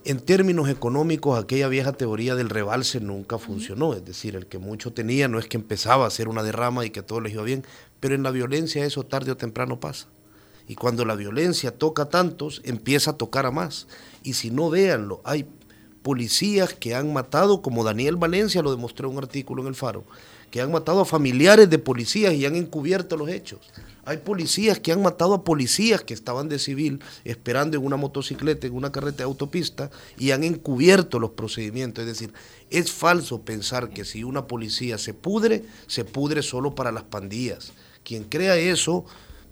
en 0.04 0.20
términos 0.20 0.68
económicos, 0.68 1.38
aquella 1.38 1.68
vieja 1.68 1.92
teoría 1.92 2.34
del 2.34 2.50
rebalse 2.50 3.00
nunca 3.00 3.38
funcionó. 3.38 3.94
Es 3.94 4.04
decir, 4.04 4.34
el 4.34 4.46
que 4.46 4.58
mucho 4.58 4.92
tenía 4.92 5.28
no 5.28 5.38
es 5.38 5.46
que 5.46 5.56
empezaba 5.56 6.04
a 6.04 6.08
hacer 6.08 6.28
una 6.28 6.42
derrama 6.42 6.84
y 6.84 6.90
que 6.90 7.02
todo 7.02 7.20
le 7.20 7.30
iba 7.30 7.42
bien, 7.42 7.64
pero 8.00 8.14
en 8.14 8.24
la 8.24 8.32
violencia 8.32 8.84
eso 8.84 9.04
tarde 9.04 9.30
o 9.30 9.36
temprano 9.36 9.78
pasa. 9.78 10.08
Y 10.72 10.74
cuando 10.74 11.04
la 11.04 11.16
violencia 11.16 11.76
toca 11.76 12.04
a 12.04 12.08
tantos, 12.08 12.62
empieza 12.64 13.10
a 13.10 13.16
tocar 13.18 13.44
a 13.44 13.50
más. 13.50 13.86
Y 14.22 14.32
si 14.32 14.50
no, 14.50 14.70
véanlo, 14.70 15.20
hay 15.22 15.44
policías 16.00 16.72
que 16.72 16.94
han 16.94 17.12
matado, 17.12 17.60
como 17.60 17.84
Daniel 17.84 18.16
Valencia 18.16 18.62
lo 18.62 18.70
demostró 18.70 19.10
en 19.10 19.18
un 19.18 19.22
artículo 19.22 19.60
en 19.60 19.68
El 19.68 19.74
Faro, 19.74 20.02
que 20.50 20.62
han 20.62 20.72
matado 20.72 21.02
a 21.02 21.04
familiares 21.04 21.68
de 21.68 21.78
policías 21.78 22.32
y 22.32 22.46
han 22.46 22.56
encubierto 22.56 23.18
los 23.18 23.28
hechos. 23.28 23.60
Hay 24.06 24.16
policías 24.16 24.78
que 24.80 24.92
han 24.92 25.02
matado 25.02 25.34
a 25.34 25.44
policías 25.44 26.00
que 26.00 26.14
estaban 26.14 26.48
de 26.48 26.58
civil 26.58 27.00
esperando 27.26 27.76
en 27.76 27.84
una 27.84 27.98
motocicleta, 27.98 28.66
en 28.66 28.74
una 28.74 28.92
carreta 28.92 29.18
de 29.18 29.24
autopista, 29.24 29.90
y 30.16 30.30
han 30.30 30.42
encubierto 30.42 31.20
los 31.20 31.32
procedimientos. 31.32 32.06
Es 32.06 32.08
decir, 32.18 32.32
es 32.70 32.90
falso 32.90 33.42
pensar 33.42 33.90
que 33.90 34.06
si 34.06 34.24
una 34.24 34.46
policía 34.46 34.96
se 34.96 35.12
pudre, 35.12 35.64
se 35.86 36.06
pudre 36.06 36.40
solo 36.40 36.74
para 36.74 36.92
las 36.92 37.02
pandillas. 37.02 37.74
Quien 38.04 38.24
crea 38.24 38.56
eso 38.56 39.04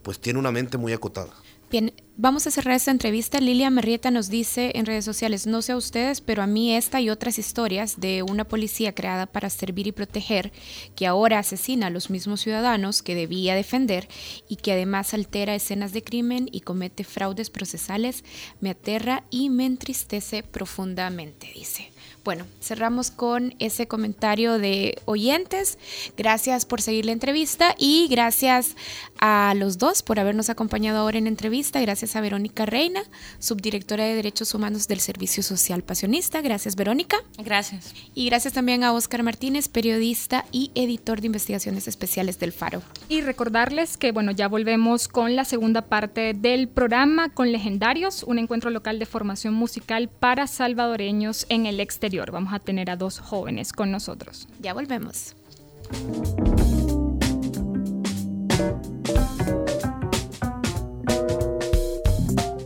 pues 0.03 0.21
tiene 0.21 0.39
una 0.39 0.51
mente 0.51 0.79
muy 0.79 0.93
acotada. 0.93 1.33
Bien, 1.71 1.93
vamos 2.17 2.49
a 2.49 2.51
cerrar 2.51 2.75
esta 2.75 2.91
entrevista. 2.91 3.39
Lilia 3.39 3.71
Merrieta 3.71 4.11
nos 4.11 4.29
dice 4.29 4.73
en 4.75 4.87
redes 4.87 5.05
sociales, 5.05 5.47
no 5.47 5.63
sé 5.63 5.71
a 5.71 5.77
ustedes, 5.77 6.21
pero 6.21 6.43
a 6.43 6.49
mí 6.49 6.75
esta 6.75 7.01
y 7.01 7.11
otras 7.11 7.39
historias 7.39 8.01
de 8.01 8.25
una 8.25 8.43
policía 8.43 8.93
creada 8.93 9.27
para 9.27 9.51
servir 9.51 9.87
y 9.87 9.93
proteger, 9.93 10.51
que 10.97 11.07
ahora 11.07 11.39
asesina 11.39 11.87
a 11.87 11.91
los 11.91 12.11
mismos 12.11 12.41
ciudadanos 12.41 13.05
que 13.05 13.15
debía 13.15 13.55
defender 13.55 14.09
y 14.49 14.57
que 14.57 14.73
además 14.73 15.15
altera 15.15 15.55
escenas 15.55 15.93
de 15.93 16.03
crimen 16.03 16.49
y 16.51 16.63
comete 16.63 17.05
fraudes 17.05 17.51
procesales, 17.51 18.25
me 18.61 18.71
aterra 18.71 19.23
y 19.31 19.49
me 19.49 19.65
entristece 19.65 20.43
profundamente, 20.43 21.53
dice. 21.55 21.93
Bueno, 22.23 22.45
cerramos 22.61 23.11
con 23.11 23.55
ese 23.61 23.89
comentario 23.89 24.59
de 24.59 25.01
oyentes. 25.07 25.79
Gracias 26.19 26.67
por 26.67 26.83
seguir 26.83 27.07
la 27.07 27.13
entrevista 27.13 27.75
y 27.79 28.09
gracias 28.11 28.77
a 29.19 29.55
los 29.57 29.79
dos 29.79 30.03
por 30.03 30.21
habernos 30.21 30.51
acompañado 30.51 30.99
ahora 30.99 31.17
en 31.17 31.27
entrevista. 31.27 31.81
Gracias 31.81 32.17
a 32.17 32.21
Verónica 32.21 32.67
Reina, 32.67 33.03
subdirectora 33.39 34.05
de 34.05 34.15
Derechos 34.15 34.55
Humanos 34.55 34.87
del 34.87 35.01
Servicio 35.01 35.43
Social 35.43 35.83
Pasionista. 35.83 36.43
Gracias, 36.43 36.77
Verónica. 36.77 37.17
Gracias. 37.39 37.95
Y 38.15 38.27
gracias 38.27 38.53
también 38.53 38.85
a 38.85 38.93
Óscar 38.93 39.23
Martínez, 39.23 39.69
periodista 39.69 40.45
y 40.53 40.73
editor 40.75 41.23
de 41.23 41.29
investigaciones 41.29 41.89
especiales 41.89 42.39
del 42.39 42.53
Faro. 42.53 42.83
Y 43.09 43.23
recordarles 43.23 43.97
que, 43.97 44.13
bueno, 44.13 44.33
ya 44.33 44.47
volvemos 44.47 45.09
con 45.09 45.37
la 45.37 45.47
segunda 45.47 45.87
parte 45.87 46.35
del 46.35 46.69
programa 46.69 47.31
con 47.31 47.51
Legendarios, 47.51 48.25
un 48.25 48.39
encuentro 48.39 48.69
local 48.69 48.99
de 48.99 49.07
formación 49.07 49.55
musical 49.55 50.11
para 50.11 50.47
salvadoreños 50.47 51.47
en 51.49 51.65
el 51.65 51.81
exterior. 51.81 52.10
Vamos 52.11 52.53
a 52.53 52.59
tener 52.59 52.91
a 52.91 52.97
dos 52.97 53.21
jóvenes 53.21 53.73
con 53.73 53.91
nosotros. 53.91 54.49
Ya 54.59 54.75
volvemos. 54.75 55.37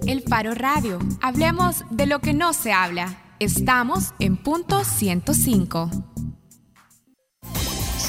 El 0.07 0.22
Faro 0.22 0.54
Radio. 0.54 0.98
Hablemos 1.22 1.85
de 1.90 2.07
lo 2.07 2.20
que 2.20 2.33
no 2.33 2.52
se 2.52 2.72
habla. 2.72 3.16
Estamos 3.38 4.14
en 4.18 4.37
punto 4.37 4.85
105. 4.85 6.13